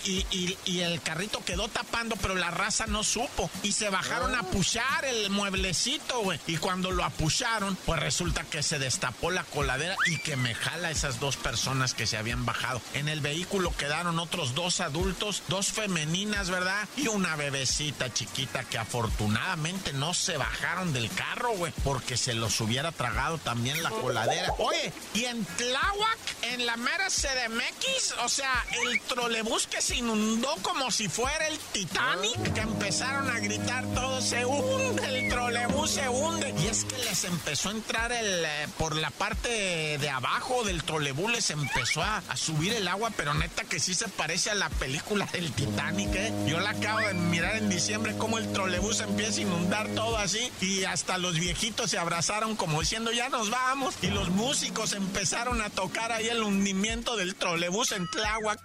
y, 0.65 0.79
el 0.79 1.01
carrito 1.01 1.43
quedó 1.43 1.67
tapando, 1.67 2.15
pero 2.17 2.35
la 2.35 2.51
raza 2.51 2.85
no 2.87 3.03
supo 3.03 3.49
y 3.63 3.71
se 3.71 3.89
bajaron 3.89 4.35
a 4.35 4.43
puchar 4.43 5.05
el 5.05 5.29
mueblecito, 5.29 6.21
güey. 6.21 6.39
Y 6.47 6.57
cuando 6.57 6.91
lo 6.91 7.03
apucharon, 7.03 7.77
pues 7.85 7.99
resulta 7.99 8.43
que 8.43 8.61
se 8.61 8.79
destapó 8.79 9.31
la 9.31 9.43
coladera 9.43 9.95
y 10.05 10.19
que 10.19 10.35
me 10.35 10.53
jala 10.53 10.91
esas 10.91 11.19
dos 11.19 11.35
personas 11.35 11.93
que 11.93 12.07
se 12.07 12.17
habían 12.17 12.45
bajado. 12.45 12.81
En 12.93 13.09
el 13.09 13.21
vehículo 13.21 13.75
quedaron 13.75 14.19
otros 14.19 14.53
dos 14.53 14.79
adultos, 14.79 15.43
dos 15.47 15.67
femeninas, 15.67 16.49
¿verdad? 16.49 16.87
Y 16.95 17.07
una 17.07 17.35
bebecita 17.35 18.13
chiquita 18.13 18.63
que 18.63 18.77
afortunadamente 18.77 19.93
no 19.93 20.13
se 20.13 20.37
bajaron 20.37 20.93
del 20.93 21.09
carro, 21.11 21.51
güey, 21.57 21.73
porque 21.83 22.17
se 22.17 22.33
los 22.33 22.59
hubiera 22.61 22.91
tragado 22.91 23.37
también 23.39 23.81
la 23.81 23.89
coladera. 23.89 24.53
Oye, 24.59 24.93
y 25.13 25.25
en 25.25 25.43
Tláhuac, 25.43 26.19
en 26.43 26.65
la 26.67 26.75
mera 26.75 27.07
CDMX, 27.07 28.15
o 28.25 28.27
sea, 28.27 28.65
el 28.83 28.99
trolebús 29.03 29.67
que 29.67 29.81
se 29.81 29.95
inundó 29.95 30.53
como 30.61 30.91
si 30.91 31.07
fuera 31.07 31.47
el 31.47 31.57
Titanic, 31.71 32.53
que 32.53 32.59
empezaron 32.59 33.29
a 33.29 33.39
gritar 33.39 33.85
todo 33.95 34.19
se 34.19 34.45
hunde, 34.45 35.05
el 35.05 35.29
trolebús 35.29 35.91
se 35.91 36.09
hunde. 36.09 36.53
Y 36.59 36.67
es 36.67 36.83
que 36.83 36.97
les 36.97 37.23
empezó 37.23 37.69
a 37.69 37.71
entrar 37.71 38.11
el, 38.11 38.43
eh, 38.43 38.67
por 38.77 38.97
la 38.97 39.11
parte 39.11 39.97
de 39.97 40.09
abajo 40.09 40.65
del 40.65 40.83
trolebús, 40.83 41.31
les 41.31 41.51
empezó 41.51 42.03
a, 42.03 42.21
subir 42.35 42.73
el 42.73 42.89
agua, 42.89 43.11
pero 43.15 43.33
neta 43.33 43.63
que 43.63 43.79
sí 43.79 43.93
se 43.93 44.09
parece 44.09 44.49
a 44.49 44.55
la 44.55 44.69
película 44.69 45.25
del 45.31 45.53
Titanic, 45.53 46.13
¿eh? 46.15 46.33
Yo 46.47 46.59
la 46.59 46.71
acabo 46.71 46.99
de 46.99 47.13
mirar 47.13 47.55
en 47.55 47.69
diciembre 47.69 48.17
como 48.17 48.39
el 48.39 48.51
trolebús 48.51 48.99
empieza 48.99 49.39
a 49.39 49.43
inundar 49.43 49.87
todo 49.95 50.17
así 50.17 50.51
y 50.59 50.83
hasta 50.83 51.17
los 51.17 51.39
viejitos 51.39 51.91
se 51.91 51.97
abrazaron 51.97 52.57
como 52.57 52.81
diciendo 52.81 53.13
ya 53.13 53.29
nos 53.29 53.49
vamos 53.49 53.95
y 54.01 54.07
los 54.07 54.29
músicos 54.29 54.91
empezaron 54.93 55.61
a 55.61 55.69
tocar 55.69 56.11
ahí 56.11 56.27
el 56.27 56.43
hundimiento 56.57 57.15
del 57.15 57.35
trolebús 57.35 57.91
en 57.91 58.09
Tláhuac. 58.09 58.59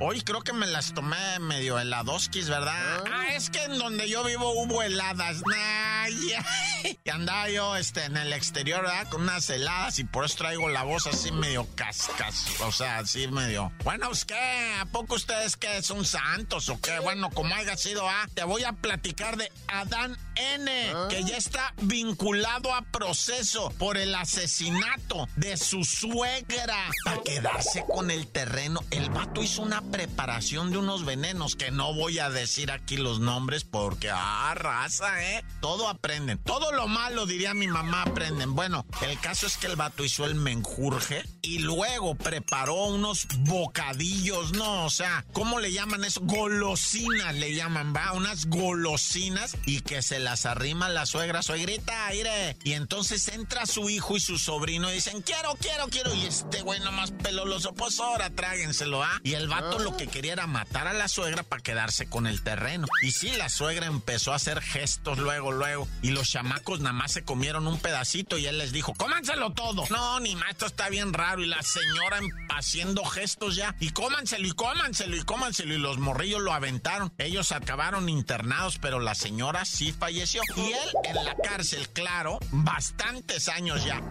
Hoy 0.00 0.22
creo 0.22 0.40
que 0.40 0.54
me 0.54 0.66
las 0.66 0.94
tomé 0.94 1.38
medio 1.40 1.78
heladoskis, 1.78 2.48
¿verdad? 2.48 3.04
Ah, 3.06 3.10
ah 3.12 3.34
es 3.34 3.50
que 3.50 3.62
en 3.64 3.78
donde 3.78 4.08
yo 4.08 4.24
vivo 4.24 4.50
hubo 4.52 4.82
heladas. 4.82 5.42
y 7.04 7.10
andaba 7.10 7.48
yo 7.50 7.76
este, 7.76 8.04
en 8.04 8.16
el 8.16 8.32
exterior, 8.32 8.82
¿verdad? 8.82 9.08
Con 9.08 9.22
unas 9.22 9.48
heladas 9.50 9.98
y 9.98 10.04
por 10.04 10.24
eso 10.24 10.36
traigo 10.38 10.68
la 10.68 10.82
voz 10.82 11.06
así 11.06 11.32
medio 11.32 11.66
cascas. 11.74 12.46
O 12.62 12.72
sea, 12.72 12.98
así 12.98 13.28
medio. 13.28 13.72
Bueno, 13.84 14.08
pues 14.08 14.24
qué, 14.24 14.74
¿a 14.80 14.86
poco 14.86 15.14
ustedes 15.14 15.56
que 15.56 15.82
son 15.82 16.04
santos 16.04 16.68
o 16.68 16.80
qué? 16.80 16.98
Bueno, 17.00 17.30
como 17.30 17.54
haya 17.54 17.76
sido, 17.76 18.08
ah, 18.08 18.26
te 18.34 18.44
voy 18.44 18.64
a 18.64 18.72
platicar 18.72 19.36
de 19.36 19.50
Adán 19.68 20.16
N, 20.36 20.70
que 21.08 21.24
ya 21.24 21.36
está 21.36 21.74
vinculado 21.82 22.72
a 22.74 22.82
proceso 22.82 23.70
por 23.78 23.96
el 23.96 24.14
asesinato 24.14 25.28
de 25.36 25.56
su 25.56 25.84
suegra 25.84 26.90
para 27.04 27.22
quedarse 27.22 27.84
con 27.86 28.10
el 28.10 28.26
terreno. 28.28 28.80
El 28.90 29.10
vato 29.10 29.42
hizo 29.42 29.62
una 29.62 29.82
preparación 29.82 30.70
de 30.70 30.78
unos 30.78 31.04
venenos 31.04 31.56
que 31.56 31.70
no 31.70 31.94
voy 31.94 32.18
a 32.18 32.30
decir 32.30 32.70
aquí 32.70 32.96
los 32.96 33.20
nombres 33.20 33.64
porque, 33.64 34.10
ah, 34.12 34.52
raza, 34.54 35.22
¿eh? 35.24 35.44
Todo 35.60 35.88
aprenden. 35.88 36.38
Todo 36.38 36.67
lo 36.72 36.88
malo, 36.88 37.26
diría 37.26 37.54
mi 37.54 37.68
mamá, 37.68 38.02
aprenden. 38.02 38.54
Bueno, 38.54 38.86
el 39.02 39.18
caso 39.20 39.46
es 39.46 39.56
que 39.56 39.66
el 39.66 39.76
vato 39.76 40.04
hizo 40.04 40.24
el 40.24 40.34
menjurje 40.34 41.24
y 41.42 41.60
luego 41.60 42.14
preparó 42.14 42.86
unos 42.86 43.26
bocadillos, 43.40 44.52
¿no? 44.52 44.84
O 44.84 44.90
sea, 44.90 45.24
¿cómo 45.32 45.60
le 45.60 45.72
llaman 45.72 46.04
eso? 46.04 46.20
Golosinas 46.22 47.34
le 47.34 47.54
llaman, 47.54 47.94
¿va? 47.94 48.12
Unas 48.12 48.46
golosinas 48.46 49.56
y 49.66 49.80
que 49.80 50.02
se 50.02 50.18
las 50.18 50.46
arrima 50.46 50.88
la 50.88 51.06
suegra, 51.06 51.42
suegrita, 51.42 52.06
aire. 52.06 52.56
Y 52.64 52.72
entonces 52.72 53.28
entra 53.28 53.66
su 53.66 53.88
hijo 53.90 54.16
y 54.16 54.20
su 54.20 54.38
sobrino 54.38 54.90
y 54.90 54.94
dicen, 54.94 55.22
quiero, 55.22 55.54
quiero, 55.60 55.88
quiero. 55.88 56.14
Y 56.14 56.26
este 56.26 56.62
güey 56.62 56.80
nomás 56.80 57.10
peloloso, 57.10 57.74
pues 57.74 57.98
ahora 58.00 58.30
tráguenselo, 58.30 59.02
¿ah? 59.02 59.20
Y 59.22 59.34
el 59.34 59.48
vato 59.48 59.78
lo 59.78 59.96
que 59.96 60.06
quería 60.06 60.34
era 60.34 60.46
matar 60.46 60.86
a 60.88 60.92
la 60.92 61.08
suegra 61.08 61.42
para 61.42 61.62
quedarse 61.62 62.08
con 62.08 62.26
el 62.26 62.42
terreno. 62.42 62.86
Y 63.02 63.12
sí, 63.12 63.30
la 63.36 63.48
suegra 63.48 63.86
empezó 63.86 64.32
a 64.32 64.36
hacer 64.36 64.60
gestos 64.60 65.18
luego, 65.18 65.52
luego. 65.52 65.88
Y 66.02 66.10
los 66.10 66.28
chamacos 66.58 66.80
nada 66.80 66.92
más 66.92 67.12
se 67.12 67.24
comieron 67.24 67.66
un 67.66 67.78
pedacito 67.78 68.38
y 68.38 68.46
él 68.46 68.58
les 68.58 68.72
dijo, 68.72 68.94
cómanselo 68.94 69.52
todo. 69.52 69.84
No, 69.90 70.20
ni 70.20 70.34
más, 70.36 70.50
esto 70.50 70.66
está 70.66 70.88
bien 70.88 71.12
raro. 71.12 71.42
Y 71.42 71.46
la 71.46 71.62
señora 71.62 72.20
haciendo 72.50 73.04
gestos 73.04 73.56
ya. 73.56 73.74
Y 73.80 73.90
cómanselo 73.90 74.46
y 74.46 74.52
cómanselo 74.52 75.16
y 75.16 75.22
cómanselo. 75.22 75.74
Y 75.74 75.78
los 75.78 75.98
morrillos 75.98 76.40
lo 76.40 76.52
aventaron. 76.52 77.12
Ellos 77.18 77.52
acabaron 77.52 78.08
internados, 78.08 78.78
pero 78.78 79.00
la 79.00 79.14
señora 79.14 79.64
sí 79.64 79.92
falleció. 79.92 80.42
Y 80.56 80.72
él 80.72 80.88
en 81.04 81.24
la 81.24 81.34
cárcel, 81.36 81.88
claro, 81.90 82.38
bastantes 82.50 83.48
años 83.48 83.84
ya. 83.84 84.02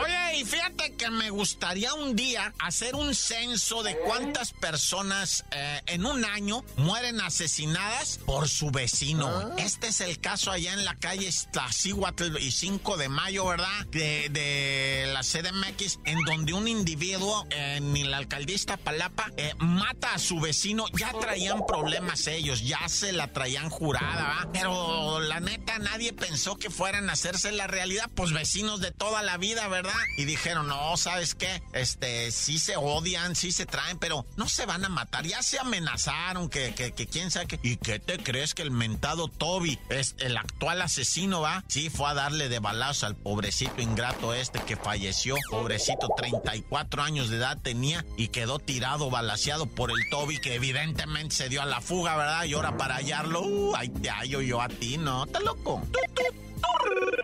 Oye, 0.00 0.38
y 0.38 0.44
fíjate 0.44 0.94
que 0.94 1.10
me 1.10 1.30
gustaría 1.30 1.94
un 1.94 2.14
día 2.16 2.52
hacer 2.58 2.94
un 2.94 3.14
censo 3.14 3.82
de 3.82 3.96
cuántas 3.98 4.52
personas 4.52 5.44
eh, 5.50 5.82
en 5.86 6.06
un 6.06 6.24
año 6.24 6.64
mueren 6.76 7.20
asesinadas 7.20 8.18
por 8.24 8.48
su 8.48 8.70
vecino. 8.70 9.28
Ah. 9.28 9.54
Este 9.58 9.88
es 9.88 10.00
el 10.00 10.20
caso 10.20 10.50
allá 10.50 10.72
en 10.72 10.84
la 10.84 10.94
calle 11.08 11.30
Tlacíhuatl 11.52 12.36
y 12.38 12.50
5 12.50 12.98
de 12.98 13.08
mayo, 13.08 13.46
¿verdad? 13.46 13.86
De, 13.86 14.28
de 14.28 15.10
la 15.10 15.22
CDMX, 15.22 16.00
en 16.04 16.20
donde 16.24 16.52
un 16.52 16.68
individuo 16.68 17.46
en 17.48 18.10
la 18.10 18.18
alcaldista 18.18 18.76
Palapa 18.76 19.32
eh, 19.38 19.54
mata 19.56 20.12
a 20.12 20.18
su 20.18 20.38
vecino. 20.38 20.84
Ya 20.98 21.10
traían 21.18 21.64
problemas 21.66 22.26
ellos, 22.26 22.60
ya 22.60 22.86
se 22.90 23.12
la 23.12 23.28
traían 23.28 23.70
jurada, 23.70 24.28
¿verdad? 24.28 24.48
Pero 24.52 25.20
la 25.20 25.40
neta, 25.40 25.78
nadie 25.78 26.12
pensó 26.12 26.58
que 26.58 26.68
fueran 26.68 27.08
a 27.08 27.14
hacerse 27.14 27.52
la 27.52 27.66
realidad, 27.66 28.10
pues 28.14 28.34
vecinos 28.34 28.80
de 28.80 28.90
toda 28.90 29.22
la 29.22 29.38
vida, 29.38 29.66
¿verdad? 29.68 29.94
Y 30.18 30.26
dijeron, 30.26 30.68
no, 30.68 30.94
¿sabes 30.98 31.34
qué? 31.34 31.62
Este, 31.72 32.30
sí 32.32 32.58
se 32.58 32.76
odian, 32.76 33.34
sí 33.34 33.50
se 33.50 33.64
traen, 33.64 33.98
pero 33.98 34.26
no 34.36 34.46
se 34.46 34.66
van 34.66 34.84
a 34.84 34.90
matar. 34.90 35.24
Ya 35.26 35.42
se 35.42 35.58
amenazaron 35.58 36.50
que, 36.50 36.74
que, 36.74 36.92
que 36.92 37.06
quién 37.06 37.30
sabe 37.30 37.46
qué. 37.46 37.60
¿Y 37.62 37.76
qué 37.78 37.98
te 37.98 38.18
crees 38.18 38.52
que 38.52 38.60
el 38.60 38.70
mentado 38.70 39.28
Toby 39.28 39.78
es 39.88 40.14
el 40.18 40.36
actual 40.36 40.82
asesino, 40.82 40.97
va? 41.40 41.64
Sí, 41.68 41.90
fue 41.90 42.08
a 42.08 42.14
darle 42.14 42.48
de 42.48 42.58
balazo 42.58 43.06
al 43.06 43.16
pobrecito 43.16 43.80
ingrato 43.80 44.34
este 44.34 44.60
que 44.60 44.76
falleció. 44.76 45.36
Pobrecito, 45.50 46.08
34 46.16 47.02
años 47.02 47.28
de 47.28 47.36
edad 47.36 47.58
tenía 47.60 48.04
y 48.16 48.28
quedó 48.28 48.58
tirado, 48.58 49.10
balaseado 49.10 49.66
por 49.66 49.90
el 49.90 49.98
Toby 50.10 50.38
que 50.40 50.54
evidentemente 50.54 51.34
se 51.34 51.48
dio 51.48 51.62
a 51.62 51.66
la 51.66 51.80
fuga, 51.80 52.16
¿verdad? 52.16 52.44
Y 52.44 52.54
ahora 52.54 52.76
para 52.76 52.96
hallarlo, 52.96 53.42
uh, 53.42 53.76
ay, 53.76 53.88
te 53.88 54.10
hallo 54.10 54.40
yo 54.40 54.60
a 54.60 54.68
ti, 54.68 54.98
¿no? 54.98 55.24
¿Estás 55.24 55.42
loco? 55.42 55.82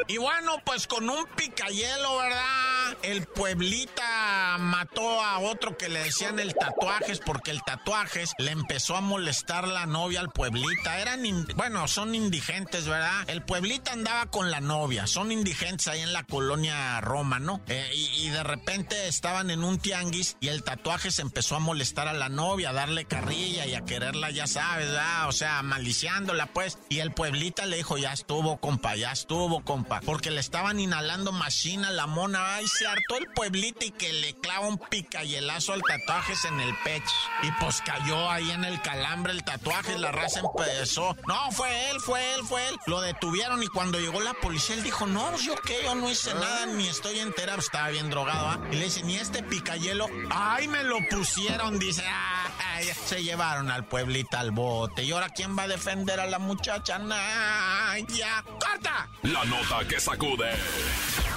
Y 0.06 0.18
bueno, 0.18 0.56
pues 0.64 0.86
con 0.86 1.08
un 1.08 1.26
picayelo, 1.36 2.18
¿verdad? 2.18 2.98
El 3.02 3.26
Pueblita 3.26 4.43
mató 4.58 5.23
a 5.23 5.38
otro 5.38 5.76
que 5.76 5.88
le 5.88 6.04
decían 6.04 6.38
el 6.38 6.54
tatuajes 6.54 7.20
porque 7.20 7.50
el 7.50 7.62
tatuajes 7.62 8.32
le 8.38 8.50
empezó 8.50 8.96
a 8.96 9.00
molestar 9.00 9.66
la 9.68 9.87
novia 9.87 10.20
al 10.20 10.30
Pueblita. 10.30 10.99
Eran, 11.00 11.23
bueno, 11.56 11.88
son 11.88 12.14
indigentes, 12.14 12.87
¿verdad? 12.87 13.28
El 13.28 13.42
Pueblita 13.42 13.92
andaba 13.92 14.26
con 14.26 14.50
la 14.50 14.61
novia, 14.61 15.06
son 15.06 15.32
indigentes 15.32 15.88
ahí 15.88 16.00
en 16.00 16.12
la 16.12 16.25
colonia 16.25 17.00
Roma, 17.00 17.38
¿no? 17.38 17.61
Eh, 17.68 17.90
y, 17.94 18.28
de 18.34 18.42
repente 18.42 19.06
estaban 19.06 19.50
en 19.50 19.62
un 19.62 19.78
tianguis 19.78 20.37
y 20.40 20.49
el 20.49 20.64
tatuaje 20.64 21.11
se 21.11 21.23
empezó 21.23 21.56
a 21.56 21.61
molestar 21.61 22.08
a 22.08 22.12
la 22.12 22.28
novia, 22.28 22.70
a 22.70 22.73
darle 22.73 23.04
carrilla 23.04 23.66
y 23.66 23.75
a 23.75 23.84
quererla, 23.84 24.30
ya 24.30 24.46
sabes, 24.46 24.88
¿verdad? 24.88 25.28
O 25.28 25.32
sea, 25.32 25.62
maliciándola, 25.62 26.46
pues. 26.46 26.78
Y 26.88 26.99
el 26.99 27.12
Pueblita 27.12 27.66
le 27.66 27.76
dijo, 27.76 27.96
ya 27.96 28.12
estuvo, 28.12 28.56
compa, 28.56 28.96
ya 28.96 29.12
estuvo, 29.12 29.62
compa 29.62 29.94
porque 30.04 30.30
le 30.30 30.40
estaban 30.40 30.80
inhalando 30.80 31.32
machina 31.32 31.90
la 31.90 32.06
mona. 32.06 32.56
Ay, 32.56 32.66
se 32.66 32.87
hartó 32.87 33.16
el 33.16 33.26
pueblito 33.34 33.84
y 33.84 33.90
que 33.90 34.12
le 34.12 34.34
clava 34.44 34.66
un 34.66 34.76
picayelazo 34.76 35.72
al 35.72 35.80
tatuajes 35.82 36.44
en 36.44 36.60
el 36.60 36.76
pecho. 36.84 37.14
Y 37.42 37.50
pues 37.52 37.80
cayó 37.80 38.30
ahí 38.30 38.50
en 38.50 38.64
el 38.64 38.80
calambre 38.82 39.32
el 39.32 39.42
tatuaje, 39.42 39.98
la 39.98 40.12
raza 40.12 40.40
empezó. 40.40 41.16
No, 41.26 41.50
fue 41.50 41.90
él, 41.90 41.98
fue 42.00 42.34
él, 42.34 42.42
fue 42.44 42.68
él. 42.68 42.76
Lo 42.86 43.00
detuvieron 43.00 43.62
y 43.62 43.68
cuando 43.68 43.98
llegó 43.98 44.20
la 44.20 44.35
policía, 44.35 44.76
él 44.76 44.83
dijo, 44.83 45.07
no, 45.07 45.30
pues, 45.30 45.44
yo 45.44 45.54
qué, 45.57 45.83
yo 45.83 45.94
no 45.94 46.11
hice 46.11 46.35
nada, 46.35 46.66
ni 46.66 46.87
estoy 46.87 47.20
entera, 47.20 47.54
pues, 47.54 47.66
estaba 47.66 47.88
bien 47.88 48.11
drogado, 48.11 48.48
¿ah? 48.48 48.61
Y 48.70 48.76
le 48.76 48.85
dice, 48.85 49.02
ni 49.02 49.16
este 49.16 49.42
picayelo. 49.42 50.09
Ay, 50.30 50.68
me 50.68 50.85
lo 50.85 50.98
pusieron, 51.09 51.78
dice, 51.78 52.04
ay, 52.07 52.90
se 53.07 53.22
llevaron 53.22 53.70
al 53.70 53.87
pueblito 53.87 54.37
al 54.37 54.50
bote. 54.50 55.04
¿Y 55.04 55.12
ahora 55.12 55.30
quién 55.30 55.57
va 55.57 55.62
a 55.62 55.68
defender 55.68 56.20
a 56.20 56.26
la 56.26 56.38
muchacha? 56.38 56.98
Nah, 56.98 57.96
ya, 58.09 58.44
corta. 58.61 59.09
La 59.22 59.44
nota 59.46 59.88
que 59.88 59.98
sacude. 59.98 60.50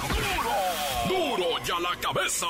¡Duro! 0.08 1.36
¡Duro 1.36 1.64
ya 1.64 1.80
la 1.80 1.96
cabeza! 2.00 2.46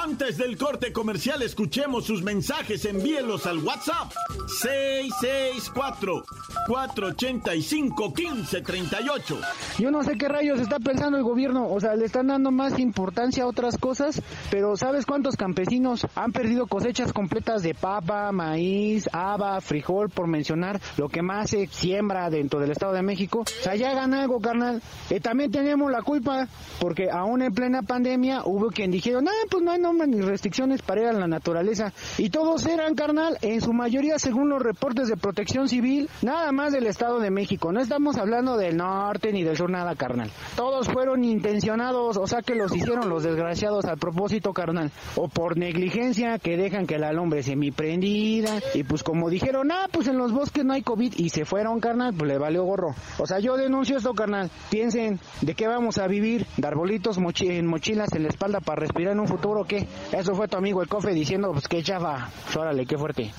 Antes 0.00 0.38
del 0.38 0.56
corte 0.56 0.92
comercial, 0.92 1.42
escuchemos 1.42 2.04
sus 2.04 2.22
mensajes. 2.22 2.84
Envíelos 2.84 3.46
al 3.46 3.58
WhatsApp 3.58 4.12
664 4.46 6.22
485-1538. 6.68 9.40
Yo 9.78 9.90
no 9.90 10.02
sé 10.02 10.18
qué 10.18 10.28
rayos 10.28 10.60
está 10.60 10.78
pensando 10.78 11.16
el 11.16 11.24
gobierno, 11.24 11.66
o 11.68 11.80
sea, 11.80 11.96
le 11.96 12.04
están 12.04 12.26
dando 12.26 12.50
más 12.50 12.78
importancia 12.78 13.44
a 13.44 13.46
otras 13.46 13.78
cosas, 13.78 14.20
pero 14.50 14.76
¿sabes 14.76 15.06
cuántos 15.06 15.36
campesinos 15.36 16.06
han 16.14 16.32
perdido 16.32 16.66
cosechas 16.66 17.14
completas 17.14 17.62
de 17.62 17.74
papa, 17.74 18.30
maíz, 18.32 19.08
haba, 19.12 19.62
frijol, 19.62 20.10
por 20.10 20.26
mencionar 20.26 20.78
lo 20.98 21.08
que 21.08 21.22
más 21.22 21.48
se 21.50 21.66
siembra 21.68 22.28
dentro 22.28 22.60
del 22.60 22.72
Estado 22.72 22.92
de 22.92 23.00
México? 23.02 23.40
O 23.40 23.62
sea, 23.62 23.74
ya 23.74 23.92
hagan 23.92 24.12
algo, 24.12 24.38
carnal. 24.40 24.82
Y 25.08 25.20
también 25.20 25.50
tenemos 25.50 25.90
la 25.90 26.02
culpa, 26.02 26.46
porque 26.80 27.08
aún 27.10 27.40
en 27.42 27.54
plena 27.54 27.80
pandemia 27.82 28.42
hubo 28.44 28.68
quien 28.68 28.90
dijeron, 28.90 29.24
no, 29.24 29.30
pues 29.50 29.62
no 29.62 29.70
hay 29.70 29.78
nombre 29.88 30.06
ni 30.06 30.20
restricciones 30.20 30.82
para 30.82 31.00
ir 31.00 31.06
a 31.08 31.12
la 31.12 31.26
naturaleza. 31.26 31.92
Y 32.18 32.28
todos 32.28 32.66
eran, 32.66 32.94
carnal, 32.94 33.38
en 33.40 33.60
su 33.60 33.72
mayoría 33.72 34.18
según 34.18 34.50
los 34.50 34.62
reportes 34.62 35.08
de 35.08 35.16
protección 35.16 35.68
civil, 35.68 36.10
nada 36.20 36.52
más 36.52 36.72
del 36.72 36.86
Estado 36.86 37.20
de 37.20 37.30
México. 37.30 37.72
No 37.72 37.80
estamos 37.80 38.18
hablando 38.18 38.58
del 38.58 38.76
norte 38.76 39.32
ni 39.32 39.44
del 39.44 39.56
sur, 39.56 39.70
nada, 39.70 39.94
carnal. 39.94 40.30
Todos 40.56 40.88
fueron 40.88 41.24
intencionados, 41.24 42.18
o 42.18 42.26
sea 42.26 42.42
que 42.42 42.54
los 42.54 42.74
hicieron 42.76 43.08
los 43.08 43.22
desgraciados 43.22 43.86
al 43.86 43.96
propósito, 43.96 44.52
carnal. 44.52 44.92
O 45.16 45.28
por 45.28 45.56
negligencia, 45.56 46.38
que 46.38 46.56
dejan 46.56 46.86
que 46.86 46.98
la 46.98 47.12
lumbre 47.12 47.42
prendida 47.74 48.60
Y 48.74 48.84
pues 48.84 49.02
como 49.02 49.30
dijeron, 49.30 49.70
ah, 49.72 49.86
pues 49.90 50.08
en 50.08 50.18
los 50.18 50.32
bosques 50.32 50.64
no 50.64 50.74
hay 50.74 50.82
COVID 50.82 51.14
y 51.16 51.30
se 51.30 51.44
fueron, 51.44 51.80
carnal, 51.80 52.14
pues 52.14 52.28
le 52.28 52.38
valió 52.38 52.64
gorro. 52.64 52.94
O 53.18 53.26
sea, 53.26 53.38
yo 53.38 53.56
denuncio 53.56 53.96
esto, 53.96 54.12
carnal. 54.12 54.50
Piensen, 54.70 55.18
¿de 55.40 55.54
qué 55.54 55.66
vamos 55.66 55.96
a 55.98 56.06
vivir? 56.06 56.46
¿De 56.58 56.66
arbolitos 56.66 57.16
en 57.40 57.66
mochilas 57.66 58.12
en 58.12 58.24
la 58.24 58.28
espalda 58.28 58.60
para 58.60 58.80
respirar 58.80 59.12
en 59.12 59.20
un 59.20 59.28
futuro 59.28 59.62
o 59.62 59.64
qué? 59.86 60.16
Eso 60.16 60.34
fue 60.34 60.48
tu 60.48 60.56
amigo 60.56 60.82
el 60.82 60.88
cofe 60.88 61.12
diciendo, 61.12 61.52
pues 61.52 61.68
que 61.68 61.82
chafa. 61.82 62.30
Órale, 62.56 62.86
qué 62.86 62.96
fuerte. 62.96 63.32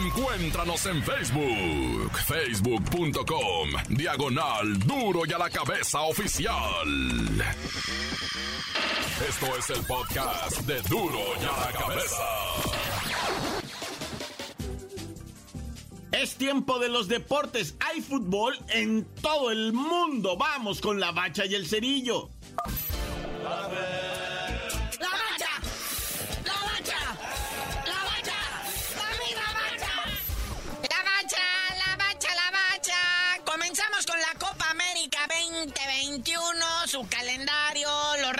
Encuéntranos 0.00 0.86
en 0.86 1.02
Facebook 1.02 2.12
facebook.com 2.26 3.68
diagonal 3.90 4.78
duro 4.80 5.20
y 5.26 5.32
a 5.32 5.38
la 5.38 5.50
cabeza 5.50 6.00
oficial. 6.02 6.54
Esto 9.28 9.46
es 9.58 9.70
el 9.70 9.84
podcast 9.86 10.60
de 10.62 10.80
duro 10.82 11.20
y 11.40 11.44
a 11.44 11.70
la 11.70 11.78
cabeza. 11.78 12.24
Es 16.12 16.36
tiempo 16.36 16.78
de 16.78 16.88
los 16.88 17.08
deportes. 17.08 17.76
Hay 17.80 18.00
fútbol 18.00 18.56
en 18.68 19.04
todo 19.20 19.50
el 19.50 19.72
mundo. 19.72 20.36
Vamos 20.36 20.80
con 20.80 21.00
la 21.00 21.10
bacha 21.10 21.44
y 21.44 21.54
el 21.54 21.66
cerillo. 21.66 22.30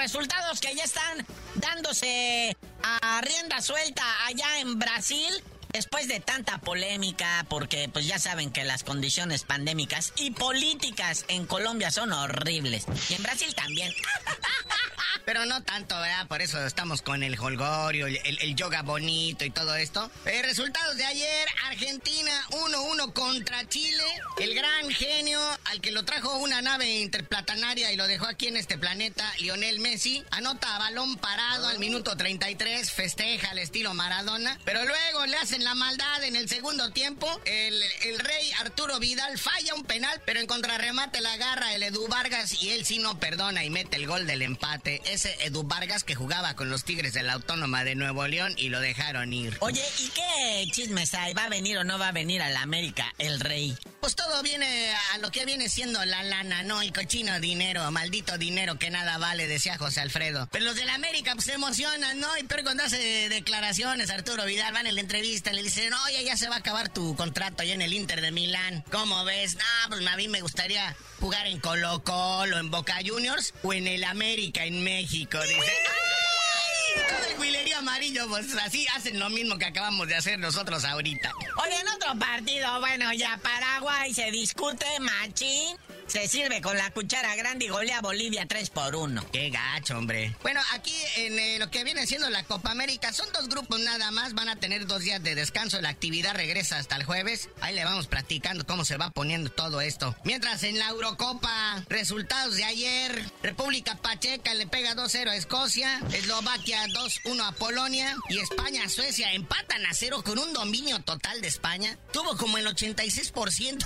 Resultados 0.05 0.61
que 0.61 0.75
ya 0.75 0.85
están 0.85 1.27
dándose 1.55 2.55
a 2.83 3.23
rienda 3.23 3.63
suelta 3.63 4.05
allá 4.27 4.59
en 4.61 4.79
Brasil. 4.79 5.33
Después 5.73 6.09
de 6.09 6.21
tanta 6.21 6.59
polémica, 6.59 7.47
porque 7.49 7.89
pues 7.91 8.07
ya 8.07 8.19
saben 8.19 8.53
que 8.53 8.65
las 8.65 8.85
condiciones 8.85 9.45
pandémicas 9.45 10.13
y 10.17 10.33
políticas 10.33 11.25
en 11.29 11.47
Colombia 11.47 11.91
son 11.91 12.13
horribles. 12.13 12.85
Y 13.09 13.15
en 13.15 13.23
Brasil 13.23 13.55
también. 13.55 13.93
pero 15.25 15.47
no 15.47 15.63
tanto, 15.63 15.99
¿verdad? 15.99 16.27
Por 16.27 16.43
eso 16.43 16.65
estamos 16.65 17.03
con 17.03 17.23
el 17.23 17.39
holgorio, 17.39 18.07
el, 18.07 18.55
yoga 18.55 18.83
bonito 18.83 19.45
y 19.45 19.51
todo 19.51 19.75
esto. 19.75 20.11
Eh, 20.27 20.43
resultados 20.43 20.97
de 20.97 21.05
ayer, 21.05 21.49
Argentina 21.65 22.33
1-1 22.51 23.13
contra 23.13 23.67
Chile. 23.69 24.05
El 24.39 24.55
gran 24.55 24.91
genio 24.91 25.41
al 25.65 25.81
que 25.81 25.91
lo 25.91 26.05
trajo 26.05 26.37
una 26.37 26.63
nave 26.63 27.01
interplatanaria 27.01 27.93
y 27.93 27.97
lo 27.97 28.07
dejó 28.07 28.27
aquí 28.27 28.49
en 28.49 28.57
este 28.57 28.79
planeta, 28.79 29.33
Lionel 29.39 29.81
Messi, 29.81 30.25
anota 30.31 30.79
balón 30.79 31.17
parado 31.17 31.69
al 31.69 31.79
minuto 31.79 32.17
33, 32.17 32.91
festeja 32.93 33.51
al 33.51 33.59
estilo 33.59 33.95
Maradona, 33.95 34.59
pero 34.65 34.85
luego 34.85 35.27
le 35.27 35.37
hacen 35.37 35.65
la 35.65 35.75
maldad 35.75 36.23
en 36.25 36.37
el 36.37 36.49
segundo 36.49 36.91
tiempo. 36.91 37.27
El, 37.45 37.81
el 38.05 38.19
rey 38.19 38.53
Arturo 38.61 38.99
Vidal 38.99 39.39
falla 39.39 39.75
un 39.75 39.85
penal, 39.85 40.21
pero 40.25 40.41
en 40.41 40.47
contrarremate 40.47 41.21
la 41.21 41.33
agarra 41.33 41.75
el 41.75 41.83
Edu 41.83 42.07
Vargas 42.09 42.63
y 42.63 42.71
él 42.71 42.85
sí 42.85 42.99
no 42.99 43.19
perdona 43.19 43.65
y 43.65 43.71
mete 43.71 43.97
el 43.97 44.07
gol 44.07 44.27
del 44.27 44.43
empate. 44.43 45.01
Ese 45.15 45.37
Edu 45.47 45.63
Vargas 45.63 46.03
que 46.03 46.17
jugaba 46.17 46.57
con 46.57 46.71
los 46.71 46.83
Tigres 46.83 47.13
de 47.13 47.23
la 47.23 47.35
Autónoma 47.35 47.85
de 47.85 47.95
Nuevo 47.95 48.27
León 48.27 48.53
y 48.57 48.69
lo 48.69 48.81
dejaron 48.81 49.33
ir. 49.33 49.57
Oye, 49.61 49.81
¿y 50.01 50.09
qué 50.09 50.67
chismes 50.73 51.15
hay? 51.15 51.35
¿Va 51.35 51.45
a 51.45 51.49
venir 51.49 51.79
o 51.79 51.85
no 51.85 52.01
va 52.01 52.09
a 52.09 52.13
venir 52.13 52.43
a 52.43 52.51
la 52.51 52.63
América 52.63 53.15
el 53.19 53.39
rey? 53.39 53.77
Pues 54.05 54.17
todo 54.17 54.43
viene 54.43 54.95
a 55.15 55.19
lo 55.19 55.31
que 55.31 55.47
viene 55.47 55.71
siendo 55.71 56.05
la 56.05 56.23
lana, 56.23 56.63
¿no? 56.63 56.83
El 56.83 56.93
cochino 56.93 57.41
dinero, 57.41 57.91
maldito 57.91 58.37
dinero 58.37 58.79
que 58.79 58.91
nada 58.91 59.17
vale, 59.17 59.47
decía 59.47 59.79
José 59.79 60.03
Alfredo. 60.03 60.47
Pero 60.53 60.67
los 60.67 60.77
de 60.77 60.85
la 60.85 60.95
América 60.95 61.33
pues, 61.33 61.47
se 61.47 61.55
emocionan, 61.55 62.21
¿no? 62.21 62.29
Y 62.37 62.43
pero 62.43 62.65
cuando 62.65 62.83
hace 62.83 63.31
declaraciones, 63.31 64.11
Arturo 64.11 64.45
Vidal 64.45 64.75
van 64.75 64.87
en 64.87 64.97
la 64.97 65.01
entrevista, 65.01 65.55
le 65.55 65.63
dicen, 65.63 65.91
oye, 66.07 66.23
ya 66.23 66.37
se 66.37 66.51
va 66.51 66.57
a 66.57 66.59
acabar 66.59 66.91
tu 66.91 67.17
contrato 67.17 67.63
allá 67.63 67.73
en 67.73 67.81
el 67.81 67.95
Inter 67.95 68.21
de 68.21 68.31
Milán. 68.31 68.85
¿Cómo 68.93 69.25
ves? 69.25 69.57
Ah, 69.59 69.87
pues 69.89 70.07
a 70.07 70.17
mí 70.19 70.29
me 70.29 70.43
gustaría 70.43 70.95
jugar 71.19 71.47
en 71.47 71.59
Colo 71.61 72.05
Colo, 72.05 72.59
en 72.59 72.71
Boca 72.71 72.99
Juniors 73.03 73.55
o 73.63 73.73
en 73.73 73.87
el 73.87 74.05
América 74.05 74.67
en 74.67 74.85
México. 74.85 75.41
Dice, 75.41 75.73
¡ay! 75.89 77.24
Huilerío 77.45 77.77
amarillo, 77.77 78.27
pues 78.27 78.57
así 78.57 78.87
hacen 78.97 79.19
lo 79.19 79.29
mismo 79.29 79.59
que 79.59 79.67
acabamos 79.67 80.09
de 80.09 80.15
hacer 80.15 80.39
nosotros 80.39 80.83
ahorita. 80.83 81.31
Oye, 81.63 81.79
en 81.79 81.89
otro 81.89 82.19
partido, 82.19 82.81
bueno, 82.81 83.13
ya 83.13 83.39
Paraguay 83.43 84.15
se 84.15 84.31
discute, 84.31 84.87
machín. 85.01 85.77
Se 86.15 86.29
sirve 86.29 86.61
con 86.61 86.77
la 86.77 86.93
cuchara 86.93 87.35
grande 87.35 87.65
y 87.65 87.69
golea 87.71 88.01
Bolivia 88.01 88.47
3 88.47 88.71
por 88.71 88.95
1. 88.95 89.27
Qué 89.33 89.51
gacho, 89.51 89.99
hombre. 89.99 90.37
Bueno, 90.43 90.61
aquí 90.73 90.95
en 91.17 91.37
eh, 91.37 91.59
lo 91.59 91.73
que 91.73 91.83
viene 91.83 92.07
siendo 92.07 92.31
la 92.31 92.45
Copa 92.45 92.71
América 92.71 93.13
son 93.13 93.27
dos 93.33 93.49
grupos 93.49 93.81
nada 93.81 94.13
más. 94.13 94.33
Van 94.33 94.49
a 94.49 94.55
tener 94.55 94.87
dos 94.87 95.03
días 95.03 95.21
de 95.25 95.35
descanso. 95.35 95.81
La 95.81 95.89
actividad 95.89 96.37
regresa 96.37 96.79
hasta 96.79 96.95
el 96.95 97.03
jueves. 97.03 97.49
Ahí 97.61 97.75
le 97.75 97.85
vamos 97.85 98.07
practicando 98.07 98.65
cómo 98.65 98.85
se 98.85 98.97
va 98.97 99.11
poniendo 99.11 99.51
todo 99.51 99.81
esto. 99.81 100.15
Mientras 100.23 100.63
en 100.63 100.79
la 100.79 100.91
Eurocopa, 100.91 101.83
resultados 101.89 102.55
de 102.55 102.63
ayer: 102.63 103.25
República 103.43 103.97
Pacheca 103.97 104.55
le 104.55 104.69
pega 104.69 104.95
2-0 104.95 105.31
a 105.31 105.35
Escocia, 105.35 106.01
Eslovaquia 106.13 106.87
2-1 106.87 107.45
a 107.45 107.51
Polonia 107.51 108.15
y 108.29 108.39
España, 108.39 108.89
Suecia 108.89 109.33
empatan 109.33 109.85
a 109.85 109.93
0 109.93 110.23
con 110.25 110.39
un 110.39 110.53
dominio 110.53 111.01
total 111.01 111.41
de 111.41 111.49
España. 111.49 111.99
Tuvo 112.13 112.37
como 112.37 112.57
el 112.57 112.69
86% 112.69 113.85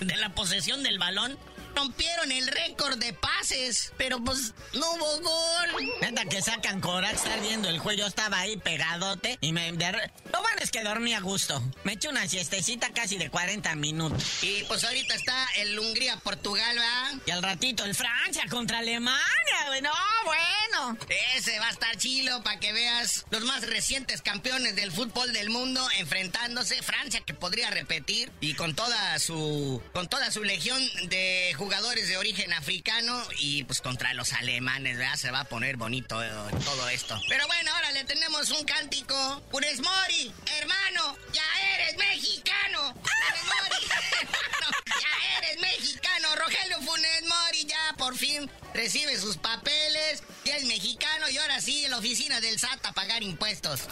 de 0.00 0.16
la 0.18 0.34
posesión 0.34 0.82
del 0.82 0.98
balón 0.98 1.38
rompieron 1.74 2.32
el 2.32 2.46
récord 2.46 2.98
de 2.98 3.12
pases, 3.12 3.92
pero 3.96 4.22
pues 4.22 4.54
no 4.74 4.90
hubo 4.92 5.20
gol. 5.20 5.90
Neta 6.00 6.24
que 6.24 6.42
sacan 6.42 6.80
coraje 6.80 7.14
estar 7.14 7.40
viendo 7.40 7.68
el 7.68 7.78
juego. 7.78 8.00
Yo 8.00 8.06
estaba 8.06 8.38
ahí 8.38 8.56
pegadote 8.56 9.38
y 9.40 9.52
me... 9.52 9.70
Lo 9.72 10.42
bueno 10.42 10.58
es 10.60 10.70
que 10.70 10.82
dormí 10.82 11.14
a 11.14 11.20
gusto. 11.20 11.62
Me 11.84 11.92
eché 11.94 12.08
una 12.08 12.26
siestecita 12.28 12.92
casi 12.92 13.16
de 13.16 13.30
40 13.30 13.74
minutos. 13.76 14.42
Y 14.42 14.64
pues 14.64 14.84
ahorita 14.84 15.14
está 15.14 15.48
el 15.56 15.78
Hungría-Portugal, 15.78 16.76
¿verdad? 16.76 17.22
Y 17.26 17.30
al 17.30 17.42
ratito 17.42 17.84
el 17.84 17.94
Francia 17.94 18.44
contra 18.48 18.78
Alemania, 18.78 19.20
güey. 19.68 19.80
No, 19.82 19.92
bueno. 20.24 20.98
Ese 21.34 21.58
va 21.58 21.68
a 21.68 21.70
estar 21.70 21.96
chilo 21.96 22.42
para 22.42 22.60
que 22.60 22.72
veas 22.72 23.24
los 23.30 23.44
más 23.44 23.66
recientes 23.66 24.22
campeones 24.22 24.76
del 24.76 24.92
fútbol 24.92 25.32
del 25.32 25.50
mundo 25.50 25.86
enfrentándose. 25.98 26.82
Francia 26.82 27.20
que 27.20 27.34
podría 27.34 27.70
repetir 27.70 28.30
y 28.40 28.54
con 28.54 28.74
toda 28.74 29.18
su... 29.18 29.82
con 29.92 30.08
toda 30.08 30.30
su 30.30 30.44
legión 30.44 30.80
de 31.08 31.54
jugadores 31.60 32.08
de 32.08 32.16
origen 32.16 32.54
africano 32.54 33.22
y 33.38 33.64
pues 33.64 33.82
contra 33.82 34.14
los 34.14 34.32
alemanes, 34.32 34.96
¿verdad? 34.96 35.16
Se 35.16 35.30
va 35.30 35.40
a 35.40 35.44
poner 35.44 35.76
bonito 35.76 36.24
eh, 36.24 36.30
todo 36.64 36.88
esto. 36.88 37.20
Pero 37.28 37.46
bueno, 37.48 37.70
ahora 37.74 37.92
le 37.92 38.02
tenemos 38.04 38.50
un 38.50 38.64
cántico. 38.64 39.42
Funes 39.50 39.78
Mori, 39.80 40.32
hermano, 40.58 41.18
ya 41.34 41.42
eres 41.74 41.98
mexicano. 41.98 42.94
Funes 42.94 43.44
Mori, 43.44 43.86
hermano, 44.22 44.76
ya 44.86 45.38
eres 45.38 45.60
mexicano. 45.60 46.28
Rogelio 46.36 46.80
Funes 46.80 47.22
Mori 47.28 47.66
ya 47.66 47.94
por 47.98 48.16
fin 48.16 48.50
recibe 48.72 49.18
sus 49.18 49.36
papeles, 49.36 50.22
ya 50.44 50.56
es 50.56 50.64
mexicano 50.64 51.28
y 51.28 51.36
ahora 51.36 51.60
sí 51.60 51.84
en 51.84 51.90
la 51.90 51.98
oficina 51.98 52.40
del 52.40 52.58
SAT 52.58 52.86
a 52.86 52.92
pagar 52.92 53.22
impuestos. 53.22 53.82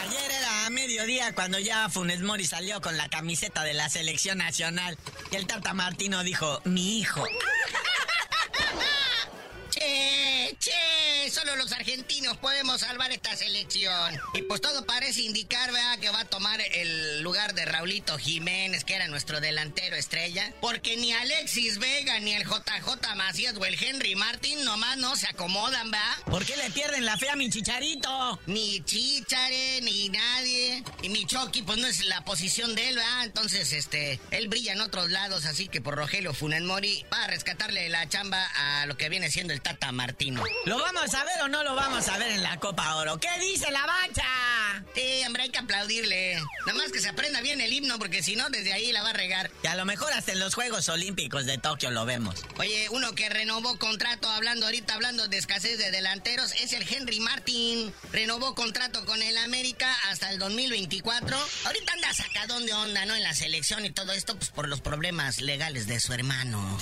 Ayer 0.00 0.30
era 0.30 0.66
a 0.66 0.70
mediodía 0.70 1.34
cuando 1.34 1.58
ya 1.58 1.88
Funes 1.90 2.20
Mori 2.20 2.46
salió 2.46 2.80
con 2.80 2.96
la 2.96 3.10
camiseta 3.10 3.64
de 3.64 3.74
la 3.74 3.90
selección 3.90 4.38
nacional 4.38 4.96
y 5.30 5.36
el 5.36 5.46
Tata 5.46 5.74
Martino 5.74 6.22
dijo, 6.22 6.60
mi 6.64 6.98
hijo. 6.98 7.24
che, 9.70 10.56
che, 10.58 11.30
solo 11.30 11.56
los 11.56 11.72
argentinos 11.72 12.36
podemos 12.38 12.80
salvar 12.80 13.12
esta 13.18 13.36
selección. 13.36 14.16
Y 14.34 14.42
pues 14.42 14.60
todo 14.60 14.86
parece 14.86 15.22
indicar, 15.22 15.72
¿verdad? 15.72 15.98
Que 15.98 16.10
va 16.10 16.20
a 16.20 16.24
tomar 16.24 16.60
el 16.60 17.20
lugar 17.20 17.52
de 17.54 17.64
Raulito 17.64 18.16
Jiménez, 18.16 18.84
que 18.84 18.94
era 18.94 19.08
nuestro 19.08 19.40
delantero 19.40 19.96
estrella. 19.96 20.52
Porque 20.60 20.96
ni 20.96 21.12
Alexis 21.12 21.78
Vega, 21.78 22.20
ni 22.20 22.34
el 22.34 22.44
JJ 22.44 23.16
Macías 23.16 23.56
o 23.56 23.64
el 23.64 23.82
Henry 23.82 24.14
Martin 24.14 24.64
nomás 24.64 24.98
no 24.98 25.16
se 25.16 25.26
acomodan, 25.26 25.90
¿verdad? 25.90 26.16
¿Por 26.26 26.44
qué 26.44 26.56
le 26.56 26.70
pierden 26.70 27.04
la 27.04 27.16
fe 27.16 27.28
a 27.28 27.34
mi 27.34 27.50
chicharito? 27.50 28.40
Ni 28.46 28.80
Chichare, 28.84 29.80
ni 29.82 30.08
nadie. 30.10 30.84
Y 31.02 31.08
mi 31.08 31.26
Chucky, 31.26 31.62
pues 31.62 31.78
no 31.78 31.88
es 31.88 32.04
la 32.04 32.24
posición 32.24 32.76
de 32.76 32.88
él, 32.90 32.96
¿verdad? 32.96 33.24
Entonces, 33.24 33.72
este, 33.72 34.20
él 34.30 34.46
brilla 34.46 34.74
en 34.74 34.80
otros 34.80 35.10
lados, 35.10 35.44
así 35.44 35.66
que 35.66 35.80
por 35.80 35.96
Rogelio 35.96 36.32
Funenmori 36.34 37.04
va 37.12 37.24
a 37.24 37.26
rescatarle 37.26 37.88
la 37.88 38.08
chamba 38.08 38.46
a 38.54 38.86
lo 38.86 38.96
que 38.96 39.08
viene 39.08 39.28
siendo 39.28 39.52
el 39.52 39.60
Tata 39.60 39.90
Martino. 39.90 40.44
¿Lo 40.66 40.78
vamos 40.78 41.12
a 41.14 41.24
ver 41.24 41.42
o 41.42 41.48
no 41.48 41.64
lo 41.64 41.74
vamos 41.74 42.06
a 42.08 42.16
ver 42.16 42.30
en 42.30 42.44
la 42.44 42.58
Copa 42.60 42.94
Oro? 42.94 43.07
¿Qué 43.16 43.28
dice 43.40 43.70
la 43.70 43.86
bacha? 43.86 44.84
Sí, 44.94 45.22
hombre, 45.26 45.44
hay 45.44 45.48
que 45.48 45.58
aplaudirle. 45.58 46.34
Nada 46.66 46.74
más 46.74 46.92
que 46.92 47.00
se 47.00 47.08
aprenda 47.08 47.40
bien 47.40 47.60
el 47.60 47.72
himno, 47.72 47.98
porque 47.98 48.22
si 48.22 48.36
no, 48.36 48.50
desde 48.50 48.74
ahí 48.74 48.92
la 48.92 49.02
va 49.02 49.10
a 49.10 49.12
regar. 49.14 49.50
Y 49.62 49.66
a 49.66 49.76
lo 49.76 49.86
mejor 49.86 50.12
hasta 50.12 50.32
en 50.32 50.40
los 50.40 50.54
Juegos 50.54 50.88
Olímpicos 50.90 51.46
de 51.46 51.56
Tokio 51.56 51.90
lo 51.90 52.04
vemos. 52.04 52.44
Oye, 52.58 52.88
uno 52.90 53.14
que 53.14 53.30
renovó 53.30 53.78
contrato, 53.78 54.28
hablando 54.28 54.66
ahorita, 54.66 54.94
hablando 54.94 55.26
de 55.26 55.38
escasez 55.38 55.78
de 55.78 55.90
delanteros, 55.90 56.52
es 56.60 56.74
el 56.74 56.86
Henry 56.86 57.20
Martin. 57.20 57.94
Renovó 58.12 58.54
contrato 58.54 59.06
con 59.06 59.22
el 59.22 59.38
América 59.38 59.90
hasta 60.10 60.30
el 60.30 60.38
2024. 60.38 61.38
Ahorita 61.64 61.92
anda 61.94 62.12
sacadón 62.12 62.66
de 62.66 62.74
onda, 62.74 63.06
¿no? 63.06 63.14
En 63.14 63.22
la 63.22 63.34
selección 63.34 63.86
y 63.86 63.90
todo 63.90 64.12
esto, 64.12 64.36
pues 64.36 64.50
por 64.50 64.68
los 64.68 64.82
problemas 64.82 65.40
legales 65.40 65.86
de 65.86 65.98
su 66.00 66.12
hermano. 66.12 66.78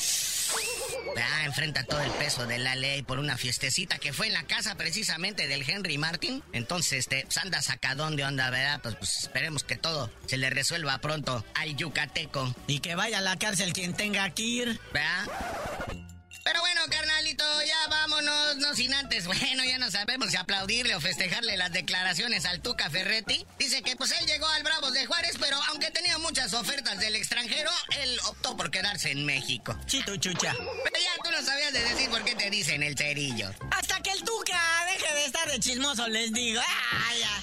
Ah, 1.18 1.44
enfrenta 1.44 1.84
todo 1.84 2.00
el 2.00 2.10
peso 2.12 2.46
de 2.46 2.58
la 2.58 2.74
ley 2.74 3.02
por 3.02 3.18
una 3.18 3.36
fiestecita 3.38 3.98
que 3.98 4.12
fue 4.12 4.26
en 4.26 4.34
la 4.34 4.44
casa 4.44 4.74
precisamente 4.76 5.48
del 5.48 5.68
Henry 5.68 5.98
Martin. 5.98 6.42
Entonces, 6.52 7.00
este, 7.00 7.22
pues 7.24 7.38
anda 7.38 7.62
sacadón 7.62 8.16
de 8.16 8.24
onda, 8.24 8.50
¿verdad? 8.50 8.80
Pues, 8.82 8.96
pues, 8.96 9.18
esperemos 9.18 9.64
que 9.64 9.76
todo 9.76 10.10
se 10.26 10.36
le 10.36 10.50
resuelva 10.50 10.98
pronto 10.98 11.44
al 11.54 11.76
yucateco. 11.76 12.54
Y 12.66 12.80
que 12.80 12.94
vaya 12.94 13.18
a 13.18 13.22
la 13.22 13.36
cárcel 13.36 13.72
quien 13.72 13.94
tenga 13.94 14.28
que 14.30 14.42
ir. 14.42 14.80
¿Verdad? 14.92 15.26
Pero 16.44 16.60
bueno, 16.60 16.82
no 18.66 18.74
sin 18.74 18.92
antes. 18.94 19.26
Bueno, 19.26 19.64
ya 19.64 19.78
no 19.78 19.90
sabemos 19.90 20.30
si 20.30 20.36
aplaudirle 20.36 20.94
o 20.96 21.00
festejarle 21.00 21.56
las 21.56 21.72
declaraciones 21.72 22.44
al 22.46 22.60
Tuca 22.60 22.90
Ferretti. 22.90 23.46
Dice 23.58 23.82
que 23.82 23.94
pues 23.94 24.10
él 24.12 24.26
llegó 24.26 24.46
al 24.48 24.62
Bravos 24.64 24.92
de 24.92 25.06
Juárez, 25.06 25.36
pero 25.38 25.56
aunque 25.68 25.90
tenía 25.92 26.18
muchas 26.18 26.52
ofertas 26.52 26.98
del 26.98 27.14
extranjero, 27.14 27.70
él 28.00 28.18
optó 28.24 28.56
por 28.56 28.70
quedarse 28.70 29.12
en 29.12 29.24
México. 29.24 29.78
Chito 29.86 30.16
chucha. 30.16 30.52
Pero 30.52 30.96
ya 30.96 31.22
tú 31.22 31.30
no 31.30 31.42
sabías 31.42 31.72
de 31.72 31.80
decir 31.80 32.10
por 32.10 32.24
qué 32.24 32.34
te 32.34 32.50
dicen 32.50 32.82
el 32.82 32.96
cerillo. 32.96 33.50
Hasta 33.70 34.00
que 34.00 34.10
el 34.10 34.24
Tuca 34.24 34.60
deje 34.92 35.14
de 35.14 35.24
estar 35.26 35.48
de 35.48 35.60
chismoso, 35.60 36.08
les 36.08 36.32
digo. 36.32 36.60
¡Ah, 36.66 37.12
ya! 37.20 37.42